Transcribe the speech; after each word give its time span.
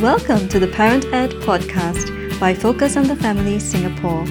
Welcome 0.00 0.48
to 0.48 0.58
the 0.58 0.66
ParentNet 0.66 1.42
podcast 1.42 2.40
by 2.40 2.54
Focus 2.54 2.96
on 2.96 3.06
the 3.06 3.14
Family 3.14 3.58
Singapore. 3.58 4.24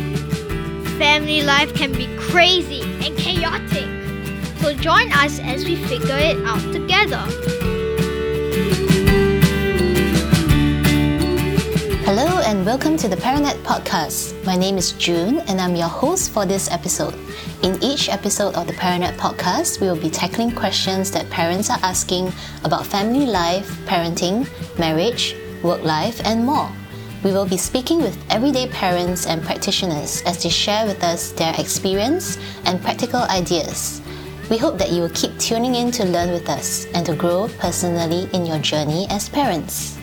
Family 0.97 1.43
life 1.43 1.75
can 1.75 1.91
be 1.91 2.07
crazy 2.17 2.81
and 3.05 3.15
chaotic. 3.15 3.85
So 4.61 4.73
join 4.73 5.11
us 5.11 5.39
as 5.41 5.65
we 5.65 5.75
figure 5.75 6.17
it 6.17 6.43
out 6.43 6.59
together. 6.73 7.21
Hello 12.03 12.41
and 12.47 12.65
welcome 12.65 12.97
to 12.97 13.07
the 13.07 13.17
ParentNet 13.17 13.61
podcast. 13.61 14.43
My 14.43 14.55
name 14.55 14.79
is 14.79 14.93
June 14.93 15.37
and 15.41 15.61
I'm 15.61 15.75
your 15.75 15.87
host 15.87 16.31
for 16.31 16.47
this 16.47 16.71
episode. 16.71 17.13
In 17.61 17.77
each 17.83 18.09
episode 18.09 18.55
of 18.55 18.65
the 18.65 18.73
ParentNet 18.73 19.17
podcast, 19.17 19.81
we 19.81 19.87
will 19.87 20.01
be 20.01 20.09
tackling 20.09 20.49
questions 20.49 21.11
that 21.11 21.29
parents 21.29 21.69
are 21.69 21.79
asking 21.83 22.33
about 22.63 22.87
family 22.87 23.27
life, 23.27 23.69
parenting, 23.85 24.49
marriage, 24.79 25.35
work 25.63 25.83
life, 25.83 26.21
and 26.25 26.45
more. 26.45 26.69
We 27.23 27.31
will 27.31 27.45
be 27.45 27.57
speaking 27.57 28.01
with 28.01 28.17
everyday 28.29 28.67
parents 28.67 29.27
and 29.27 29.43
practitioners 29.43 30.21
as 30.25 30.41
they 30.41 30.49
share 30.49 30.85
with 30.85 31.03
us 31.03 31.31
their 31.33 31.53
experience 31.57 32.37
and 32.65 32.81
practical 32.81 33.21
ideas. 33.23 34.01
We 34.49 34.57
hope 34.57 34.77
that 34.77 34.91
you 34.91 35.01
will 35.01 35.09
keep 35.09 35.37
tuning 35.37 35.75
in 35.75 35.91
to 35.91 36.05
learn 36.05 36.31
with 36.31 36.49
us 36.49 36.85
and 36.93 37.05
to 37.05 37.15
grow 37.15 37.49
personally 37.59 38.29
in 38.33 38.45
your 38.45 38.59
journey 38.59 39.05
as 39.09 39.29
parents. 39.29 39.97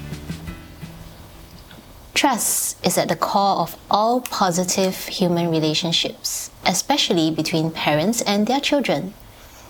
Trust 2.15 2.85
is 2.87 2.97
at 2.97 3.09
the 3.09 3.17
core 3.17 3.61
of 3.61 3.77
all 3.91 4.21
positive 4.21 4.97
human 5.07 5.51
relationships, 5.51 6.51
especially 6.65 7.31
between 7.31 7.71
parents 7.71 8.23
and 8.23 8.47
their 8.47 8.61
children. 8.61 9.15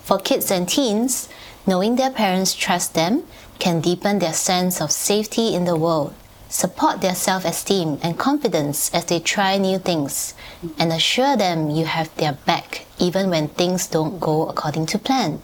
For 0.02 0.18
kids 0.18 0.50
and 0.50 0.68
teens, 0.68 1.28
knowing 1.66 1.96
their 1.96 2.10
parents 2.10 2.54
trust 2.54 2.94
them 2.94 3.24
can 3.58 3.80
deepen 3.80 4.18
their 4.18 4.32
sense 4.32 4.80
of 4.80 4.90
safety 4.90 5.54
in 5.54 5.64
the 5.64 5.76
world 5.76 6.14
support 6.48 7.00
their 7.00 7.14
self 7.14 7.44
esteem 7.44 7.98
and 8.02 8.18
confidence 8.18 8.90
as 8.94 9.04
they 9.06 9.18
try 9.18 9.58
new 9.58 9.78
things, 9.78 10.34
and 10.78 10.92
assure 10.92 11.36
them 11.36 11.70
you 11.70 11.84
have 11.84 12.14
their 12.16 12.32
back 12.32 12.86
even 12.98 13.28
when 13.30 13.48
things 13.48 13.86
don't 13.86 14.20
go 14.20 14.48
according 14.48 14.86
to 14.86 14.98
plan. 14.98 15.42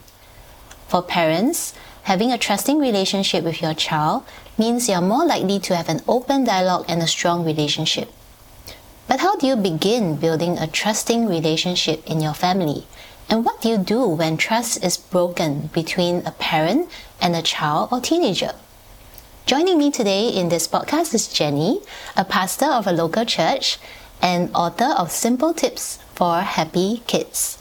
For 0.87 1.01
parents, 1.01 1.73
having 2.03 2.31
a 2.31 2.37
trusting 2.37 2.79
relationship 2.79 3.43
with 3.43 3.61
your 3.61 3.73
child 3.73 4.23
means 4.57 4.89
you're 4.89 5.01
more 5.01 5.25
likely 5.25 5.59
to 5.59 5.75
have 5.75 5.89
an 5.89 6.01
open 6.07 6.43
dialogue 6.43 6.85
and 6.87 7.01
a 7.01 7.07
strong 7.07 7.45
relationship. 7.45 8.11
But 9.07 9.19
how 9.19 9.35
do 9.35 9.47
you 9.47 9.55
begin 9.55 10.15
building 10.15 10.57
a 10.57 10.67
trusting 10.67 11.27
relationship 11.27 12.09
in 12.09 12.21
your 12.21 12.33
family? 12.33 12.87
And 13.29 13.45
what 13.45 13.61
do 13.61 13.69
you 13.69 13.77
do 13.77 14.07
when 14.07 14.37
trust 14.37 14.83
is 14.83 14.97
broken 14.97 15.69
between 15.73 16.25
a 16.25 16.31
parent 16.31 16.89
and 17.23 17.35
a 17.35 17.41
child 17.41 17.87
or 17.91 18.01
teenager? 18.01 18.51
Joining 19.45 19.77
me 19.77 19.89
today 19.89 20.27
in 20.27 20.49
this 20.49 20.67
podcast 20.67 21.13
is 21.13 21.27
Jenny, 21.27 21.79
a 22.17 22.25
pastor 22.25 22.65
of 22.65 22.85
a 22.85 22.91
local 22.91 23.23
church 23.23 23.79
and 24.21 24.51
author 24.53 24.93
of 24.97 25.09
Simple 25.09 25.53
Tips 25.53 25.99
for 26.13 26.41
Happy 26.41 27.01
Kids. 27.07 27.57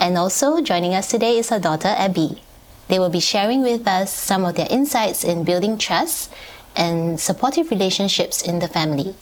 And 0.00 0.18
also 0.18 0.60
joining 0.60 0.94
us 0.94 1.08
today 1.08 1.38
is 1.38 1.50
her 1.50 1.60
daughter 1.60 1.94
Abby. 1.96 2.42
They 2.88 2.98
will 2.98 3.08
be 3.08 3.20
sharing 3.20 3.62
with 3.62 3.86
us 3.86 4.12
some 4.12 4.44
of 4.44 4.56
their 4.56 4.68
insights 4.68 5.22
in 5.22 5.44
building 5.44 5.78
trust 5.78 6.32
and 6.76 7.18
supportive 7.18 7.70
relationships 7.70 8.42
in 8.42 8.58
the 8.58 8.68
family. 8.68 9.14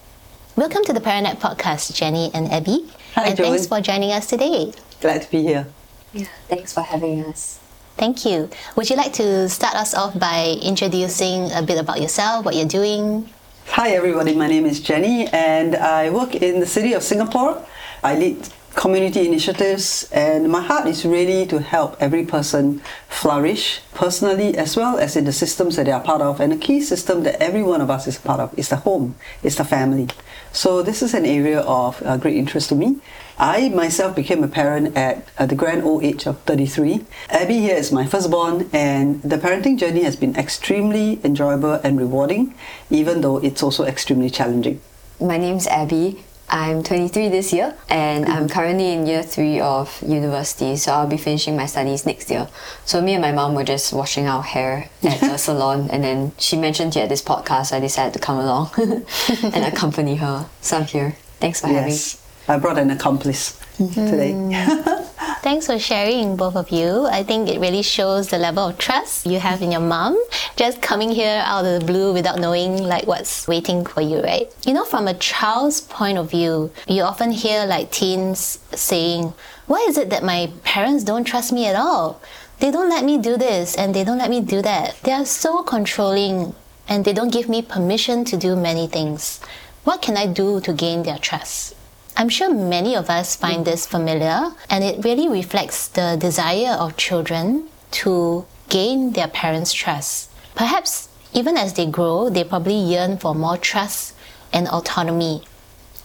Welcome 0.56 0.84
to 0.84 0.92
the 0.92 1.00
ParentNet 1.00 1.36
podcast, 1.36 1.94
Jenny 1.94 2.30
and 2.32 2.50
Abby. 2.50 2.90
Hi, 3.14 3.28
and 3.28 3.36
thanks 3.36 3.66
for 3.66 3.80
joining 3.80 4.10
us 4.10 4.26
today. 4.26 4.72
Glad 5.00 5.22
to 5.22 5.30
be 5.30 5.42
here. 5.42 5.66
Yeah, 6.14 6.28
thanks 6.48 6.72
for 6.72 6.80
having 6.80 7.24
us. 7.24 7.61
Thank 8.02 8.26
you. 8.26 8.50
Would 8.74 8.90
you 8.90 8.96
like 8.96 9.12
to 9.12 9.48
start 9.48 9.76
us 9.76 9.94
off 9.94 10.18
by 10.18 10.58
introducing 10.60 11.52
a 11.52 11.62
bit 11.62 11.78
about 11.78 12.00
yourself, 12.00 12.44
what 12.44 12.56
you're 12.56 12.66
doing? 12.66 13.30
Hi, 13.78 13.90
everybody. 13.90 14.34
My 14.34 14.48
name 14.48 14.66
is 14.66 14.80
Jenny, 14.80 15.28
and 15.28 15.76
I 15.76 16.10
work 16.10 16.34
in 16.34 16.58
the 16.58 16.66
city 16.66 16.94
of 16.94 17.04
Singapore. 17.04 17.64
I 18.02 18.18
lead 18.18 18.48
community 18.74 19.24
initiatives, 19.28 20.10
and 20.10 20.50
my 20.50 20.60
heart 20.60 20.88
is 20.88 21.04
really 21.04 21.46
to 21.46 21.60
help 21.60 21.96
every 22.00 22.26
person 22.26 22.82
flourish 23.08 23.80
personally 23.94 24.58
as 24.58 24.74
well 24.74 24.98
as 24.98 25.14
in 25.14 25.24
the 25.24 25.32
systems 25.32 25.76
that 25.76 25.86
they 25.86 25.92
are 25.92 26.02
part 26.02 26.22
of. 26.22 26.40
And 26.40 26.52
a 26.52 26.56
key 26.56 26.80
system 26.80 27.22
that 27.22 27.40
every 27.40 27.62
one 27.62 27.80
of 27.80 27.88
us 27.88 28.08
is 28.08 28.18
part 28.18 28.40
of 28.40 28.52
is 28.58 28.68
the 28.68 28.82
home, 28.82 29.14
is 29.44 29.54
the 29.54 29.64
family. 29.64 30.08
So, 30.50 30.82
this 30.82 31.02
is 31.04 31.14
an 31.14 31.24
area 31.24 31.60
of 31.60 32.02
uh, 32.04 32.16
great 32.16 32.34
interest 32.34 32.70
to 32.70 32.74
me. 32.74 32.98
I 33.42 33.70
myself 33.70 34.14
became 34.14 34.44
a 34.44 34.48
parent 34.48 34.96
at, 34.96 35.26
at 35.36 35.48
the 35.48 35.56
grand 35.56 35.82
old 35.82 36.04
age 36.04 36.26
of 36.26 36.38
33. 36.42 37.04
Abby 37.28 37.58
here 37.58 37.74
is 37.74 37.90
my 37.90 38.06
firstborn, 38.06 38.70
and 38.72 39.20
the 39.22 39.36
parenting 39.36 39.76
journey 39.76 40.04
has 40.04 40.14
been 40.14 40.36
extremely 40.36 41.18
enjoyable 41.24 41.72
and 41.82 41.98
rewarding, 41.98 42.54
even 42.88 43.20
though 43.20 43.38
it's 43.38 43.60
also 43.60 43.84
extremely 43.84 44.30
challenging. 44.30 44.80
My 45.20 45.38
name's 45.38 45.66
Abby. 45.66 46.22
I'm 46.50 46.84
23 46.84 47.30
this 47.30 47.52
year 47.52 47.74
and 47.88 48.26
I'm 48.26 48.46
mm-hmm. 48.46 48.52
currently 48.52 48.92
in 48.92 49.06
year 49.06 49.24
three 49.24 49.58
of 49.58 50.00
university, 50.06 50.76
so 50.76 50.92
I'll 50.92 51.08
be 51.08 51.16
finishing 51.16 51.56
my 51.56 51.66
studies 51.66 52.06
next 52.06 52.30
year. 52.30 52.46
So, 52.84 53.02
me 53.02 53.14
and 53.14 53.22
my 53.22 53.32
mom 53.32 53.54
were 53.54 53.64
just 53.64 53.92
washing 53.92 54.28
our 54.28 54.42
hair 54.42 54.88
at 55.02 55.18
the 55.18 55.36
salon, 55.48 55.90
and 55.90 56.04
then 56.04 56.30
she 56.38 56.56
mentioned 56.56 56.94
you 56.94 57.02
at 57.02 57.08
this 57.08 57.22
podcast, 57.22 57.66
so 57.66 57.78
I 57.78 57.80
decided 57.80 58.12
to 58.12 58.20
come 58.20 58.38
along 58.38 58.70
and 58.76 59.64
accompany 59.64 60.16
her. 60.16 60.46
So, 60.60 60.76
I'm 60.76 60.84
here. 60.84 61.16
Thanks 61.40 61.60
for 61.60 61.66
yes. 61.66 62.21
I 62.48 62.58
brought 62.58 62.78
an 62.78 62.90
accomplice 62.90 63.58
today. 63.76 64.32
Mm-hmm. 64.32 65.02
Thanks 65.42 65.66
for 65.66 65.78
sharing, 65.78 66.36
both 66.36 66.56
of 66.56 66.70
you. 66.70 67.06
I 67.06 67.22
think 67.22 67.48
it 67.48 67.60
really 67.60 67.82
shows 67.82 68.28
the 68.28 68.38
level 68.38 68.68
of 68.68 68.78
trust 68.78 69.26
you 69.26 69.38
have 69.40 69.62
in 69.62 69.72
your 69.72 69.80
mom, 69.80 70.16
just 70.56 70.82
coming 70.82 71.10
here 71.10 71.42
out 71.44 71.64
of 71.64 71.80
the 71.80 71.86
blue 71.86 72.12
without 72.12 72.38
knowing 72.38 72.82
like 72.82 73.06
what's 73.06 73.48
waiting 73.48 73.84
for 73.84 74.00
you, 74.00 74.22
right? 74.22 74.52
You 74.66 74.74
know, 74.74 74.84
from 74.84 75.08
a 75.08 75.14
child's 75.14 75.80
point 75.80 76.18
of 76.18 76.30
view, 76.30 76.70
you 76.86 77.02
often 77.02 77.30
hear 77.30 77.64
like 77.66 77.90
teens 77.90 78.58
saying, 78.72 79.34
"Why 79.66 79.84
is 79.88 79.98
it 79.98 80.10
that 80.10 80.22
my 80.24 80.50
parents 80.62 81.04
don't 81.04 81.24
trust 81.24 81.52
me 81.52 81.66
at 81.66 81.76
all? 81.76 82.20
They 82.58 82.70
don't 82.70 82.88
let 82.88 83.04
me 83.04 83.18
do 83.18 83.36
this 83.36 83.74
and 83.74 83.94
they 83.94 84.04
don't 84.04 84.18
let 84.18 84.30
me 84.30 84.40
do 84.40 84.62
that. 84.62 84.96
They 85.02 85.12
are 85.12 85.26
so 85.26 85.62
controlling 85.62 86.54
and 86.88 87.04
they 87.04 87.12
don't 87.12 87.32
give 87.32 87.48
me 87.48 87.62
permission 87.62 88.24
to 88.26 88.36
do 88.36 88.54
many 88.54 88.86
things. 88.86 89.40
What 89.84 90.02
can 90.02 90.16
I 90.16 90.26
do 90.26 90.60
to 90.60 90.72
gain 90.72 91.02
their 91.02 91.18
trust?" 91.18 91.74
I'm 92.16 92.28
sure 92.28 92.52
many 92.52 92.94
of 92.94 93.08
us 93.08 93.36
find 93.36 93.62
mm. 93.62 93.64
this 93.64 93.86
familiar, 93.86 94.52
and 94.68 94.84
it 94.84 95.04
really 95.04 95.28
reflects 95.28 95.88
the 95.88 96.16
desire 96.18 96.76
of 96.78 96.96
children 96.96 97.68
to 98.02 98.44
gain 98.68 99.12
their 99.12 99.28
parents' 99.28 99.72
trust. 99.72 100.30
Perhaps 100.54 101.08
even 101.32 101.56
as 101.56 101.74
they 101.74 101.86
grow, 101.86 102.28
they 102.28 102.44
probably 102.44 102.76
yearn 102.76 103.16
for 103.16 103.34
more 103.34 103.56
trust 103.56 104.14
and 104.52 104.68
autonomy. 104.68 105.42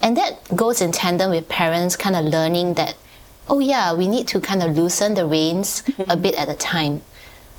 And 0.01 0.15
that 0.15 0.39
goes 0.55 0.81
in 0.81 0.91
tandem 0.91 1.31
with 1.31 1.49
parents 1.49 1.95
kind 1.95 2.15
of 2.15 2.25
learning 2.25 2.75
that, 2.75 2.95
oh 3.49 3.59
yeah, 3.59 3.93
we 3.93 4.07
need 4.07 4.27
to 4.29 4.39
kind 4.39 4.63
of 4.63 4.77
loosen 4.77 5.15
the 5.15 5.25
reins 5.25 5.83
a 6.07 6.15
bit 6.15 6.35
at 6.35 6.49
a 6.49 6.55
time. 6.55 7.01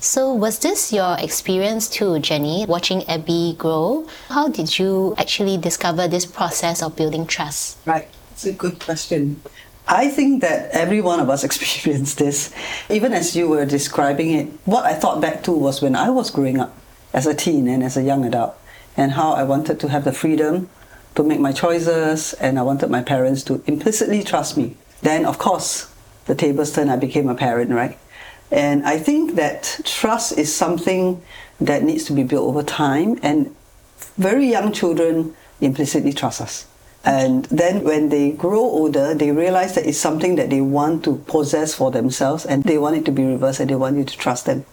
So, 0.01 0.33
was 0.33 0.59
this 0.59 0.93
your 0.93 1.17
experience 1.19 1.89
too, 1.89 2.19
Jenny, 2.19 2.65
watching 2.65 3.03
Abby 3.09 3.55
grow? 3.57 4.07
How 4.29 4.47
did 4.47 4.79
you 4.79 5.13
actually 5.17 5.57
discover 5.57 6.07
this 6.07 6.25
process 6.25 6.81
of 6.81 6.95
building 6.95 7.27
trust? 7.27 7.77
Right. 7.85 8.07
It's 8.39 8.45
a 8.45 8.53
good 8.53 8.79
question. 8.79 9.41
I 9.85 10.07
think 10.07 10.41
that 10.43 10.71
every 10.71 11.01
one 11.01 11.19
of 11.19 11.29
us 11.29 11.43
experienced 11.49 12.19
this. 12.19 12.53
Even 12.89 13.11
as 13.11 13.35
you 13.35 13.49
were 13.49 13.65
describing 13.65 14.31
it, 14.31 14.47
what 14.63 14.85
I 14.85 14.93
thought 14.93 15.19
back 15.19 15.43
to 15.43 15.51
was 15.51 15.81
when 15.81 15.93
I 15.93 16.09
was 16.09 16.31
growing 16.31 16.57
up 16.57 16.73
as 17.11 17.27
a 17.27 17.33
teen 17.35 17.67
and 17.67 17.83
as 17.83 17.97
a 17.97 18.01
young 18.01 18.23
adult, 18.23 18.55
and 18.95 19.11
how 19.11 19.33
I 19.33 19.43
wanted 19.43 19.77
to 19.81 19.89
have 19.89 20.05
the 20.05 20.13
freedom 20.13 20.69
to 21.15 21.23
make 21.23 21.41
my 21.41 21.51
choices, 21.51 22.31
and 22.35 22.57
I 22.57 22.61
wanted 22.61 22.89
my 22.89 23.01
parents 23.01 23.43
to 23.43 23.61
implicitly 23.65 24.23
trust 24.23 24.55
me. 24.55 24.77
Then, 25.01 25.25
of 25.25 25.37
course, 25.37 25.93
the 26.27 26.33
tables 26.33 26.71
turned, 26.71 26.89
I 26.89 26.95
became 26.95 27.27
a 27.27 27.35
parent, 27.35 27.71
right? 27.71 27.99
And 28.51 28.85
I 28.85 28.99
think 28.99 29.35
that 29.35 29.81
trust 29.83 30.37
is 30.37 30.55
something 30.55 31.21
that 31.59 31.83
needs 31.83 32.05
to 32.05 32.13
be 32.13 32.23
built 32.23 32.47
over 32.47 32.63
time, 32.63 33.19
and 33.21 33.53
very 34.17 34.47
young 34.47 34.71
children 34.71 35.35
implicitly 35.59 36.13
trust 36.13 36.39
us. 36.39 36.65
And 37.05 37.45
then 37.45 37.83
when 37.83 38.09
they 38.09 38.31
grow 38.31 38.59
older, 38.59 39.13
they 39.13 39.31
realize 39.31 39.75
that 39.75 39.85
it's 39.85 39.97
something 39.97 40.35
that 40.35 40.49
they 40.49 40.61
want 40.61 41.03
to 41.05 41.15
possess 41.27 41.73
for 41.73 41.91
themselves 41.91 42.45
and 42.45 42.63
they 42.63 42.77
want 42.77 42.97
it 42.97 43.05
to 43.05 43.11
be 43.11 43.23
reversed 43.23 43.59
and 43.61 43.69
they 43.69 43.75
want 43.75 43.97
you 43.97 44.03
to 44.03 44.17
trust 44.17 44.45
them. 44.45 44.65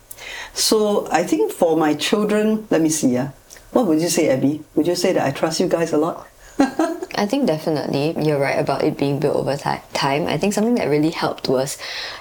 So 0.52 1.08
I 1.10 1.22
think 1.22 1.52
for 1.52 1.76
my 1.76 1.94
children, 1.94 2.66
let 2.70 2.80
me 2.80 2.88
see, 2.88 3.10
yeah. 3.10 3.30
What 3.72 3.86
would 3.86 4.00
you 4.00 4.08
say, 4.08 4.28
Abby? 4.28 4.64
Would 4.74 4.86
you 4.86 4.96
say 4.96 5.12
that 5.12 5.26
I 5.26 5.30
trust 5.30 5.60
you 5.60 5.68
guys 5.68 5.92
a 5.92 5.98
lot? 5.98 6.26
I 6.58 7.26
think 7.26 7.46
definitely 7.46 8.14
you're 8.18 8.38
right 8.38 8.58
about 8.58 8.82
it 8.82 8.96
being 8.96 9.20
built 9.20 9.36
over 9.36 9.56
time. 9.56 10.26
I 10.26 10.38
think 10.38 10.54
something 10.54 10.76
that 10.76 10.88
really 10.88 11.10
helped 11.10 11.48
was, 11.48 11.78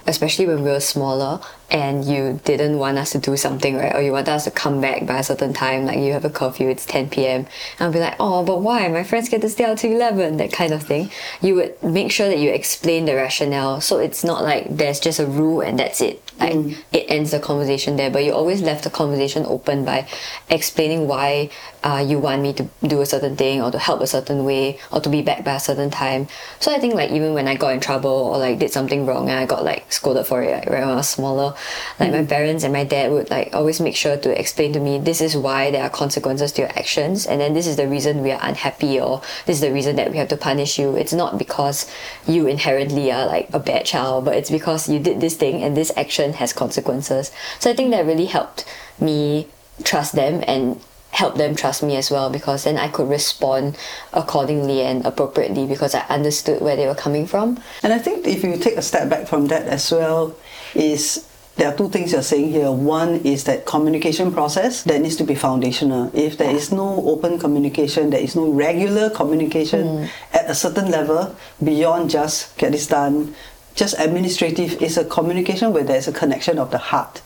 especially 0.08 0.46
when 0.46 0.64
we 0.64 0.70
were 0.70 0.80
smaller, 0.80 1.40
and 1.72 2.06
you 2.06 2.40
didn't 2.44 2.78
want 2.78 2.98
us 2.98 3.12
to 3.12 3.18
do 3.18 3.36
something, 3.36 3.76
right? 3.76 3.96
Or 3.96 4.02
you 4.02 4.12
wanted 4.12 4.30
us 4.30 4.44
to 4.44 4.52
come 4.52 4.82
back 4.82 5.06
by 5.06 5.20
a 5.20 5.24
certain 5.24 5.54
time, 5.54 5.86
like 5.86 5.98
you 5.98 6.14
have 6.14 6.26
a 6.26 6.30
curfew, 6.30 6.70
it's 6.70 6.86
10 6.86 7.10
p.m. 7.10 7.42
And 7.42 7.48
I'll 7.80 7.92
be 7.92 8.00
like, 8.00 8.16
oh, 8.20 8.44
but 8.44 8.62
why? 8.62 8.88
My 8.88 9.04
friends 9.04 9.30
get 9.30 9.42
to 9.42 9.50
stay 9.50 9.66
out 9.66 9.80
till 9.80 9.92
11, 9.92 10.38
that 10.38 10.52
kind 10.52 10.74
of 10.74 10.84
thing. 10.84 11.10
You 11.42 11.56
would 11.56 11.82
make 11.84 12.12
sure 12.12 12.28
that 12.28 12.40
you 12.40 12.52
explain 12.52 13.06
the 13.06 13.16
rationale. 13.16 13.82
So 13.82 13.98
it's 13.98 14.24
not 14.24 14.44
like 14.44 14.68
there's 14.70 15.00
just 15.00 15.20
a 15.20 15.26
rule 15.26 15.62
and 15.62 15.80
that's 15.80 16.02
it. 16.02 16.22
Like 16.40 16.78
it 16.92 17.06
ends 17.08 17.32
the 17.32 17.40
conversation 17.40 17.96
there, 17.96 18.12
but 18.12 18.24
you 18.24 18.34
always 18.34 18.62
left 18.62 18.84
the 18.84 18.90
conversation 18.90 19.46
open 19.46 19.86
by 19.86 20.08
explaining 20.50 21.08
why 21.08 21.50
uh, 21.84 22.04
you 22.06 22.20
want 22.20 22.42
me 22.42 22.52
to 22.54 22.68
do 22.84 23.00
a 23.02 23.06
certain 23.06 23.38
thing 23.38 23.62
or 23.62 23.72
to 23.72 23.80
help 23.80 24.02
a 24.02 24.08
certain 24.08 24.44
way 24.44 24.80
or 24.92 25.00
to 25.00 25.10
be 25.10 25.22
back 25.22 25.46
by 25.46 25.56
a 25.56 25.60
certain 25.60 25.90
time. 25.90 26.28
So 26.60 26.74
I 26.74 26.80
think 26.80 26.94
like 26.94 27.12
even 27.12 27.34
when 27.34 27.48
I 27.48 27.56
got 27.56 27.74
in 27.74 27.80
trouble 27.80 28.10
or 28.10 28.38
like 28.38 28.60
did 28.60 28.72
something 28.72 29.06
wrong 29.06 29.30
and 29.30 29.40
I 29.40 29.46
got 29.46 29.64
like 29.64 29.92
scolded 29.94 30.26
for 30.26 30.44
it 30.44 30.52
like, 30.52 30.70
when 30.70 30.84
I 30.84 30.96
was 30.96 31.08
smaller, 31.08 31.55
like 32.00 32.12
my 32.12 32.22
hmm. 32.22 32.28
parents 32.28 32.64
and 32.64 32.74
my 32.74 32.84
dad 32.84 33.12
would 33.12 33.30
like 33.30 33.54
always 33.54 33.80
make 33.80 33.96
sure 33.96 34.18
to 34.18 34.40
explain 34.40 34.74
to 34.74 34.80
me 34.80 35.00
this 35.00 35.22
is 35.22 35.36
why 35.36 35.72
there 35.72 35.84
are 35.84 35.90
consequences 35.90 36.52
to 36.54 36.62
your 36.62 36.72
actions 36.72 37.26
and 37.26 37.42
then 37.42 37.54
this 37.54 37.68
is 37.68 37.76
the 37.76 37.88
reason 37.88 38.22
we 38.22 38.32
are 38.32 38.40
unhappy 38.42 39.00
or 39.00 39.22
this 39.46 39.58
is 39.58 39.62
the 39.62 39.72
reason 39.72 39.96
that 39.96 40.12
we 40.12 40.18
have 40.18 40.28
to 40.30 40.38
punish 40.38 40.80
you. 40.80 40.96
It's 40.96 41.14
not 41.14 41.38
because 41.38 41.90
you 42.28 42.48
inherently 42.48 43.12
are 43.12 43.26
like 43.26 43.50
a 43.54 43.60
bad 43.60 43.86
child, 43.86 44.26
but 44.26 44.36
it's 44.36 44.52
because 44.52 44.90
you 44.90 45.00
did 45.00 45.22
this 45.22 45.36
thing 45.36 45.64
and 45.64 45.76
this 45.76 45.92
action 45.96 46.34
has 46.34 46.54
consequences. 46.54 47.32
So 47.60 47.70
I 47.70 47.76
think 47.76 47.92
that 47.92 48.06
really 48.06 48.26
helped 48.26 48.66
me 49.00 49.48
trust 49.84 50.16
them 50.16 50.44
and 50.48 50.80
help 51.16 51.36
them 51.36 51.56
trust 51.56 51.82
me 51.82 51.96
as 51.96 52.12
well 52.12 52.30
because 52.30 52.66
then 52.66 52.78
I 52.78 52.90
could 52.90 53.08
respond 53.08 53.78
accordingly 54.12 54.82
and 54.82 55.06
appropriately 55.06 55.66
because 55.66 55.96
I 55.96 56.02
understood 56.08 56.62
where 56.62 56.76
they 56.76 56.88
were 56.88 56.96
coming 56.96 57.26
from. 57.26 57.58
And 57.84 57.94
I 57.94 58.00
think 58.00 58.28
if 58.28 58.44
you 58.44 58.58
take 58.58 58.76
a 58.76 58.82
step 58.82 59.10
back 59.10 59.28
from 59.28 59.48
that 59.48 59.66
as 59.66 59.90
well, 59.92 60.36
is 60.74 61.26
there 61.56 61.70
are 61.70 61.76
two 61.76 61.90
things 61.90 62.12
you're 62.12 62.22
saying 62.22 62.52
here. 62.52 62.72
One 62.72 63.22
is 63.24 63.46
that 63.46 63.66
communication 63.66 64.34
process 64.34 64.84
that 64.84 65.00
needs 65.00 65.16
to 65.18 65.24
be 65.24 65.36
foundational. 65.36 66.12
If 66.14 66.38
there 66.38 66.54
is 66.54 66.72
no 66.72 67.02
open 67.08 67.40
communication, 67.40 68.10
there 68.10 68.20
is 68.20 68.36
no 68.36 68.52
regular 68.52 69.10
communication 69.10 70.00
hmm. 70.00 70.36
at 70.36 70.50
a 70.50 70.56
certain 70.56 70.92
level 70.92 71.36
beyond 71.64 72.10
just 72.10 72.58
get 72.58 72.74
this 72.74 72.88
done, 72.88 73.36
just 73.74 73.96
administrative, 74.00 74.82
is 74.82 74.98
a 74.98 75.06
communication 75.06 75.72
where 75.72 75.84
there's 75.84 76.10
a 76.10 76.14
connection 76.14 76.60
of 76.60 76.72
the 76.72 76.78
heart. 76.78 77.22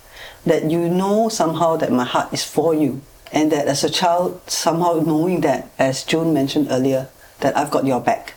That 0.45 0.69
you 0.69 0.87
know 0.87 1.29
somehow 1.29 1.77
that 1.77 1.91
my 1.91 2.05
heart 2.05 2.31
is 2.31 2.43
for 2.43 2.73
you. 2.73 3.01
And 3.31 3.51
that 3.51 3.67
as 3.67 3.83
a 3.83 3.89
child, 3.89 4.41
somehow 4.47 5.01
knowing 5.05 5.41
that, 5.41 5.69
as 5.77 6.03
June 6.03 6.33
mentioned 6.33 6.67
earlier, 6.69 7.09
that 7.41 7.55
I've 7.57 7.69
got 7.69 7.85
your 7.85 8.01
back 8.01 8.33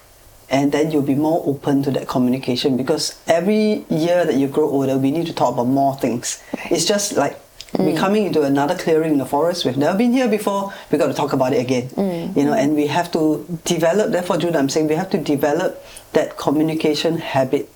and 0.53 0.71
then 0.71 0.91
you'll 0.91 1.03
be 1.03 1.15
more 1.15 1.43
open 1.47 1.83
to 1.83 1.91
that 1.91 2.07
communication 2.07 2.77
because 2.77 3.19
every 3.27 3.87
year 3.89 4.25
that 4.27 4.35
you 4.35 4.47
grow 4.47 4.69
older 4.69 4.99
we 4.99 5.11
need 5.11 5.27
to 5.27 5.33
talk 5.33 5.55
about 5.55 5.67
more 5.67 5.97
things. 5.97 6.43
It's 6.71 6.85
just 6.85 7.17
like 7.17 7.41
we're 7.79 7.95
mm. 7.95 7.99
coming 7.99 8.27
into 8.27 8.43
another 8.43 8.77
clearing 8.77 9.13
in 9.13 9.19
the 9.19 9.25
forest. 9.25 9.65
We've 9.65 9.79
never 9.79 9.97
been 9.97 10.13
here 10.13 10.29
before. 10.29 10.71
We've 10.91 11.01
got 11.01 11.07
to 11.07 11.15
talk 11.15 11.33
about 11.33 11.55
it 11.55 11.61
again. 11.61 11.89
Mm. 11.89 12.37
You 12.37 12.45
know 12.45 12.53
and 12.53 12.77
we 12.77 12.87
have 12.87 13.11
to 13.13 13.47
develop 13.65 14.13
therefore 14.13 14.37
Jude 14.37 14.55
I'm 14.55 14.69
saying 14.69 14.89
we 14.89 14.95
have 14.95 15.11
to 15.11 15.19
develop 15.19 15.83
that 16.13 16.37
communication 16.37 17.17
habit. 17.17 17.71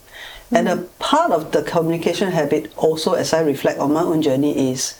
And 0.52 0.68
mm. 0.68 0.78
a 0.78 0.82
part 1.02 1.32
of 1.32 1.52
the 1.52 1.62
communication 1.62 2.30
habit 2.30 2.72
also 2.76 3.14
as 3.14 3.32
I 3.32 3.40
reflect 3.40 3.80
on 3.80 3.94
my 3.94 4.02
own 4.02 4.20
journey 4.20 4.70
is 4.70 4.98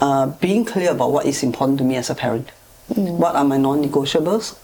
uh, 0.00 0.28
being 0.40 0.64
clear 0.64 0.92
about 0.92 1.12
what 1.12 1.26
is 1.26 1.42
important 1.42 1.76
to 1.78 1.84
me 1.84 1.96
as 1.96 2.08
a 2.08 2.14
parent. 2.14 2.50
What 2.88 3.36
are 3.36 3.44
my 3.44 3.58
non-negotiables? 3.58 4.56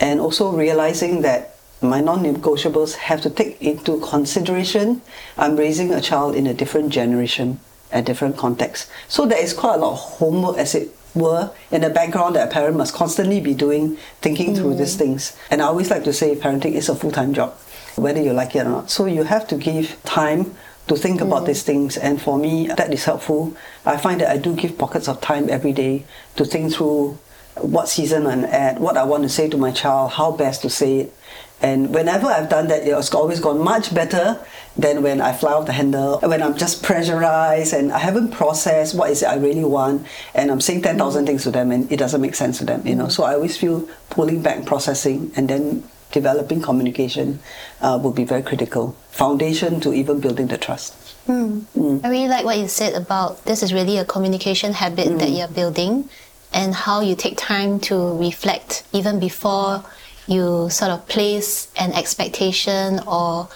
And 0.00 0.20
also 0.20 0.50
realizing 0.50 1.22
that 1.22 1.57
my 1.80 2.00
non-negotiables 2.00 2.94
have 2.94 3.20
to 3.22 3.30
take 3.30 3.60
into 3.62 4.00
consideration 4.00 5.00
I'm 5.36 5.56
raising 5.56 5.92
a 5.92 6.00
child 6.00 6.34
in 6.34 6.46
a 6.46 6.54
different 6.54 6.90
generation, 6.90 7.60
a 7.92 8.02
different 8.02 8.36
context. 8.36 8.90
So 9.06 9.26
there 9.26 9.42
is 9.42 9.54
quite 9.54 9.76
a 9.76 9.78
lot 9.78 9.92
of 9.92 9.98
homework, 9.98 10.58
as 10.58 10.74
it 10.74 10.90
were, 11.14 11.50
in 11.70 11.82
the 11.82 11.90
background 11.90 12.36
that 12.36 12.48
a 12.48 12.50
parent 12.50 12.76
must 12.76 12.94
constantly 12.94 13.40
be 13.40 13.54
doing, 13.54 13.96
thinking 14.20 14.54
through 14.54 14.74
these 14.74 14.94
mm. 14.96 14.98
things. 14.98 15.36
And 15.50 15.62
I 15.62 15.66
always 15.66 15.90
like 15.90 16.04
to 16.04 16.12
say 16.12 16.34
parenting 16.34 16.72
is 16.72 16.88
a 16.88 16.96
full-time 16.96 17.32
job, 17.34 17.54
whether 17.96 18.20
you 18.20 18.32
like 18.32 18.56
it 18.56 18.66
or 18.66 18.70
not. 18.70 18.90
So 18.90 19.06
you 19.06 19.22
have 19.22 19.46
to 19.48 19.56
give 19.56 20.02
time 20.04 20.54
to 20.88 20.96
think 20.96 21.20
about 21.20 21.46
these 21.46 21.62
mm. 21.62 21.66
things 21.66 21.96
and 21.96 22.20
for 22.20 22.38
me 22.38 22.66
that 22.66 22.92
is 22.92 23.04
helpful. 23.04 23.54
I 23.84 23.98
find 23.98 24.20
that 24.20 24.30
I 24.30 24.38
do 24.38 24.56
give 24.56 24.78
pockets 24.78 25.06
of 25.06 25.20
time 25.20 25.48
every 25.50 25.72
day 25.72 26.04
to 26.36 26.44
think 26.44 26.74
through 26.74 27.18
what 27.60 27.88
season 27.88 28.26
I'm 28.26 28.44
at, 28.44 28.80
what 28.80 28.96
I 28.96 29.04
want 29.04 29.24
to 29.24 29.28
say 29.28 29.48
to 29.48 29.56
my 29.58 29.70
child, 29.70 30.12
how 30.12 30.32
best 30.32 30.62
to 30.62 30.70
say 30.70 31.00
it. 31.00 31.14
And 31.60 31.92
whenever 31.92 32.26
I've 32.26 32.48
done 32.48 32.68
that, 32.68 32.86
it's 32.86 33.12
always 33.14 33.40
gone 33.40 33.58
much 33.58 33.92
better 33.92 34.38
than 34.76 35.02
when 35.02 35.20
I 35.20 35.32
fly 35.32 35.52
off 35.52 35.66
the 35.66 35.72
handle, 35.72 36.20
when 36.20 36.40
I'm 36.40 36.56
just 36.56 36.84
pressurized 36.84 37.74
and 37.74 37.92
I 37.92 37.98
haven't 37.98 38.30
processed 38.30 38.94
what 38.94 39.10
is 39.10 39.22
it 39.22 39.26
I 39.26 39.36
really 39.36 39.64
want, 39.64 40.06
and 40.34 40.50
I'm 40.50 40.60
saying 40.60 40.82
10,000 40.82 41.26
things 41.26 41.42
to 41.44 41.50
them 41.50 41.72
and 41.72 41.90
it 41.90 41.96
doesn't 41.96 42.20
make 42.20 42.36
sense 42.36 42.58
to 42.58 42.64
them, 42.64 42.86
you 42.86 42.94
know. 42.94 43.08
So 43.08 43.24
I 43.24 43.34
always 43.34 43.56
feel 43.56 43.88
pulling 44.10 44.40
back, 44.40 44.66
processing, 44.66 45.32
and 45.34 45.48
then 45.48 45.82
developing 46.12 46.62
communication 46.62 47.40
uh, 47.80 47.98
will 48.00 48.12
be 48.12 48.24
very 48.24 48.42
critical. 48.42 48.96
Foundation 49.10 49.80
to 49.80 49.92
even 49.92 50.20
building 50.20 50.46
the 50.46 50.56
trust. 50.56 50.94
Hmm. 51.26 51.60
Hmm. 51.74 51.98
I 52.04 52.08
really 52.08 52.28
like 52.28 52.44
what 52.44 52.56
you 52.56 52.68
said 52.68 52.94
about 52.94 53.44
this 53.44 53.62
is 53.62 53.74
really 53.74 53.98
a 53.98 54.04
communication 54.04 54.72
habit 54.72 55.18
that 55.18 55.28
hmm. 55.28 55.34
you're 55.34 55.48
building 55.48 56.08
and 56.52 56.74
how 56.74 57.00
you 57.00 57.14
take 57.14 57.36
time 57.36 57.78
to 57.80 58.16
reflect 58.16 58.84
even 58.92 59.20
before 59.20 59.84
you 60.28 60.68
sort 60.70 60.90
of 60.90 61.06
place 61.08 61.68
an 61.76 61.92
expectation 61.92 63.00
or 63.06 63.48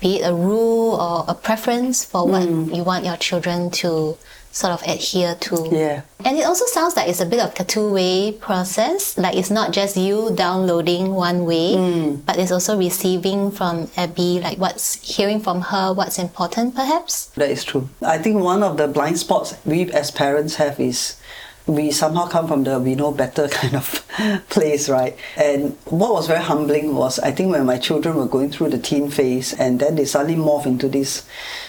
be 0.00 0.20
it 0.20 0.28
a 0.28 0.34
rule 0.34 0.94
or 0.94 1.24
a 1.28 1.34
preference 1.34 2.04
for 2.04 2.26
what 2.26 2.44
hmm. 2.44 2.70
you 2.74 2.82
want 2.82 3.04
your 3.04 3.16
children 3.16 3.70
to 3.70 4.16
sort 4.56 4.72
of 4.72 4.82
adhere 4.88 5.34
to. 5.34 5.68
Yeah. 5.70 6.02
And 6.24 6.38
it 6.38 6.44
also 6.44 6.64
sounds 6.66 6.96
like 6.96 7.08
it's 7.08 7.20
a 7.20 7.26
bit 7.26 7.40
of 7.40 7.52
a 7.60 7.64
two-way 7.64 8.32
process. 8.32 9.18
Like 9.18 9.36
it's 9.36 9.50
not 9.50 9.72
just 9.72 9.96
you 9.96 10.32
downloading 10.34 11.12
one 11.12 11.44
way, 11.44 11.76
hmm. 11.76 12.14
but 12.26 12.38
it's 12.38 12.50
also 12.50 12.76
receiving 12.76 13.50
from 13.50 13.90
Abby, 13.96 14.40
like 14.40 14.58
what's 14.58 14.94
hearing 15.16 15.40
from 15.40 15.60
her, 15.60 15.92
what's 15.92 16.18
important 16.18 16.74
perhaps. 16.74 17.26
That 17.36 17.50
is 17.50 17.64
true. 17.64 17.88
I 18.02 18.18
think 18.18 18.42
one 18.42 18.62
of 18.62 18.78
the 18.78 18.88
blind 18.88 19.18
spots 19.18 19.54
we 19.64 19.90
as 19.92 20.10
parents 20.10 20.56
have 20.56 20.80
is 20.80 21.16
we 21.66 21.90
somehow 21.90 22.26
come 22.28 22.46
from 22.46 22.62
the 22.64 22.78
we 22.78 22.94
know 22.94 23.10
better 23.10 23.48
kind 23.60 23.74
of 23.74 24.06
place, 24.48 24.88
right? 24.88 25.16
And 25.36 25.76
what 25.86 26.12
was 26.12 26.26
very 26.26 26.42
humbling 26.42 26.94
was 26.94 27.18
I 27.18 27.32
think 27.32 27.50
when 27.50 27.66
my 27.66 27.78
children 27.78 28.16
were 28.16 28.26
going 28.26 28.50
through 28.50 28.70
the 28.70 28.78
teen 28.78 29.10
phase 29.10 29.52
and 29.52 29.80
then 29.80 29.96
they 29.96 30.04
suddenly 30.04 30.36
morph 30.36 30.66
into 30.66 30.88
this 30.88 31.26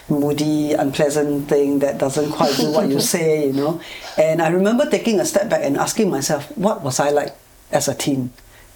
moody, 0.10 0.74
unpleasant 0.74 1.50
thing 1.50 1.80
that 1.80 1.98
doesn't 1.98 2.32
quite 2.32 2.56
do 2.58 2.72
what 2.72 2.90
you 2.90 3.00
say, 3.14 3.48
you 3.48 3.54
know. 3.54 3.82
And 4.18 4.42
I 4.42 4.50
remember 4.50 4.90
taking 4.90 5.20
a 5.20 5.26
step 5.26 5.50
back 5.50 5.62
and 5.64 5.78
asking 5.78 6.10
myself, 6.10 6.56
what 6.58 6.82
was 6.84 7.00
I 7.00 7.10
like 7.10 7.36
as 7.72 7.88
a 7.88 7.96
teen? 7.96 8.32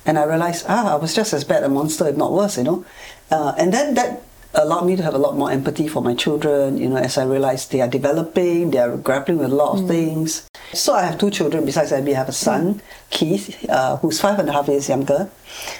And 0.05 0.17
I 0.17 0.23
realized, 0.25 0.65
ah, 0.67 0.93
I 0.93 0.95
was 0.95 1.13
just 1.13 1.31
as 1.33 1.43
bad 1.43 1.63
a 1.63 1.69
monster, 1.69 2.07
if 2.07 2.17
not 2.17 2.33
worse, 2.33 2.57
you 2.57 2.63
know. 2.63 2.85
Uh, 3.29 3.53
and 3.57 3.71
then 3.71 3.93
that 3.93 4.23
allowed 4.53 4.85
me 4.85 4.95
to 4.95 5.03
have 5.03 5.13
a 5.13 5.17
lot 5.17 5.37
more 5.37 5.51
empathy 5.51 5.87
for 5.87 6.01
my 6.01 6.15
children, 6.15 6.77
you 6.77 6.89
know, 6.89 6.97
as 6.97 7.17
I 7.17 7.23
realized 7.23 7.71
they 7.71 7.81
are 7.81 7.87
developing, 7.87 8.71
they 8.71 8.79
are 8.79 8.97
grappling 8.97 9.37
with 9.37 9.51
a 9.51 9.55
lot 9.55 9.79
of 9.79 9.87
things. 9.87 10.49
So 10.73 10.93
I 10.93 11.03
have 11.03 11.17
two 11.17 11.29
children 11.29 11.65
besides 11.65 11.91
Abby. 11.91 12.15
I 12.15 12.19
have 12.19 12.29
a 12.29 12.33
son, 12.33 12.81
Keith, 13.09 13.65
uh, 13.69 13.97
who's 13.97 14.21
five 14.21 14.39
and 14.39 14.47
a 14.47 14.53
half 14.53 14.69
years 14.69 14.87
younger. 14.87 15.29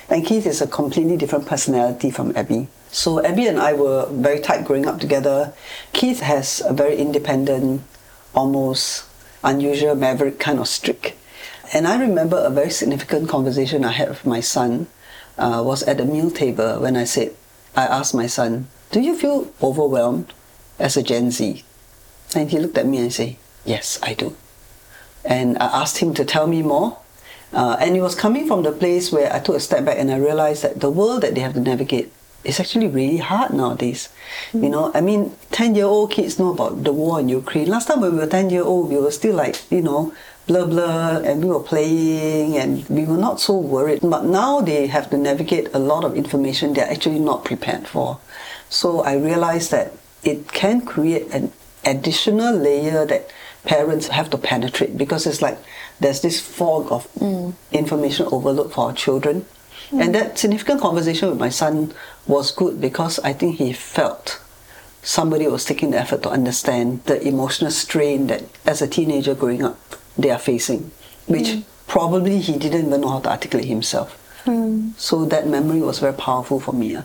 And 0.09 0.25
Keith 0.25 0.45
is 0.45 0.61
a 0.61 0.67
completely 0.67 1.15
different 1.15 1.47
personality 1.47 2.11
from 2.11 2.35
Abby. 2.35 2.67
So 2.91 3.23
Abby 3.23 3.47
and 3.47 3.57
I 3.57 3.71
were 3.71 4.07
very 4.11 4.41
tight 4.41 4.65
growing 4.65 4.85
up 4.85 4.99
together. 4.99 5.53
Keith 5.93 6.19
has 6.19 6.61
a 6.65 6.73
very 6.73 6.97
independent, 6.97 7.83
almost 8.35 9.05
unusual 9.45 9.95
maverick 9.95 10.39
kind 10.39 10.59
of 10.59 10.67
streak. 10.67 11.17
And 11.73 11.87
I 11.87 11.97
remember 11.97 12.37
a 12.37 12.49
very 12.49 12.69
significant 12.69 13.29
conversation 13.29 13.85
I 13.85 13.93
had 13.93 14.09
with 14.09 14.25
my 14.25 14.41
son 14.41 14.87
uh, 15.37 15.63
was 15.65 15.83
at 15.83 16.01
a 16.01 16.05
meal 16.05 16.29
table 16.29 16.81
when 16.81 16.97
I 16.97 17.05
said, 17.05 17.33
I 17.77 17.85
asked 17.85 18.13
my 18.13 18.27
son, 18.27 18.67
Do 18.91 18.99
you 18.99 19.17
feel 19.17 19.53
overwhelmed 19.63 20.33
as 20.77 20.97
a 20.97 21.03
Gen 21.03 21.31
Z? 21.31 21.63
And 22.35 22.51
he 22.51 22.59
looked 22.59 22.77
at 22.77 22.85
me 22.85 22.97
and 22.97 23.13
said, 23.13 23.37
Yes, 23.63 23.97
I 24.03 24.15
do. 24.15 24.35
And 25.23 25.57
I 25.57 25.81
asked 25.81 25.97
him 25.97 26.13
to 26.15 26.25
tell 26.25 26.47
me 26.47 26.61
more. 26.61 26.97
Uh, 27.53 27.75
and 27.79 27.95
it 27.95 28.01
was 28.01 28.15
coming 28.15 28.47
from 28.47 28.63
the 28.63 28.71
place 28.71 29.11
where 29.11 29.31
I 29.33 29.39
took 29.39 29.55
a 29.55 29.59
step 29.59 29.83
back 29.85 29.97
and 29.99 30.09
I 30.09 30.17
realized 30.17 30.63
that 30.63 30.79
the 30.79 30.89
world 30.89 31.21
that 31.23 31.35
they 31.35 31.41
have 31.41 31.53
to 31.53 31.59
navigate 31.59 32.11
is 32.43 32.59
actually 32.59 32.87
really 32.87 33.17
hard 33.17 33.53
nowadays. 33.53 34.09
You 34.53 34.69
know, 34.69 34.91
I 34.93 35.01
mean, 35.01 35.35
10 35.51 35.75
year 35.75 35.85
old 35.85 36.11
kids 36.11 36.39
know 36.39 36.51
about 36.51 36.83
the 36.83 36.93
war 36.93 37.19
in 37.19 37.29
Ukraine. 37.29 37.67
Last 37.67 37.87
time 37.87 38.01
when 38.01 38.13
we 38.13 38.19
were 38.19 38.27
10 38.27 38.49
year 38.49 38.63
old, 38.63 38.89
we 38.89 38.97
were 38.97 39.11
still 39.11 39.35
like, 39.35 39.69
you 39.71 39.81
know, 39.81 40.13
blah 40.47 40.65
blah, 40.65 41.17
and 41.17 41.43
we 41.43 41.49
were 41.49 41.59
playing 41.61 42.57
and 42.57 42.87
we 42.89 43.05
were 43.05 43.17
not 43.17 43.39
so 43.39 43.57
worried. 43.57 43.99
But 44.01 44.25
now 44.25 44.61
they 44.61 44.87
have 44.87 45.09
to 45.11 45.17
navigate 45.17 45.69
a 45.73 45.79
lot 45.79 46.03
of 46.03 46.15
information 46.15 46.73
they're 46.73 46.89
actually 46.89 47.19
not 47.19 47.45
prepared 47.45 47.87
for. 47.87 48.19
So 48.69 49.01
I 49.01 49.15
realized 49.15 49.71
that 49.71 49.93
it 50.23 50.51
can 50.51 50.81
create 50.81 51.29
an 51.31 51.51
additional 51.85 52.55
layer 52.55 53.05
that 53.05 53.29
parents 53.63 54.07
have 54.07 54.29
to 54.31 54.37
penetrate 54.37 54.97
because 54.97 55.27
it's 55.27 55.41
like 55.41 55.57
there's 55.99 56.21
this 56.21 56.39
fog 56.39 56.91
of 56.91 57.11
mm. 57.13 57.53
information 57.71 58.27
overload 58.31 58.73
for 58.73 58.87
our 58.87 58.93
children. 58.93 59.45
And 59.91 60.09
mm. 60.09 60.13
that 60.13 60.37
significant 60.37 60.81
conversation 60.81 61.29
with 61.29 61.39
my 61.39 61.49
son 61.49 61.93
was 62.27 62.51
good 62.51 62.79
because 62.79 63.19
I 63.19 63.33
think 63.33 63.57
he 63.57 63.73
felt 63.73 64.41
somebody 65.03 65.47
was 65.47 65.65
taking 65.65 65.91
the 65.91 65.99
effort 65.99 66.23
to 66.23 66.29
understand 66.29 67.03
the 67.05 67.21
emotional 67.27 67.71
strain 67.71 68.27
that 68.27 68.43
as 68.65 68.81
a 68.81 68.87
teenager 68.87 69.35
growing 69.35 69.63
up 69.63 69.79
they 70.17 70.29
are 70.29 70.39
facing, 70.39 70.91
which 71.27 71.47
mm. 71.47 71.63
probably 71.87 72.39
he 72.39 72.57
didn't 72.57 72.87
even 72.87 73.01
know 73.01 73.09
how 73.09 73.19
to 73.19 73.29
articulate 73.29 73.67
himself. 73.67 74.17
So 74.97 75.25
that 75.25 75.47
memory 75.47 75.81
was 75.81 75.99
very 75.99 76.13
powerful 76.13 76.59
for 76.59 76.73
me. 76.73 76.95
ah. 76.95 77.03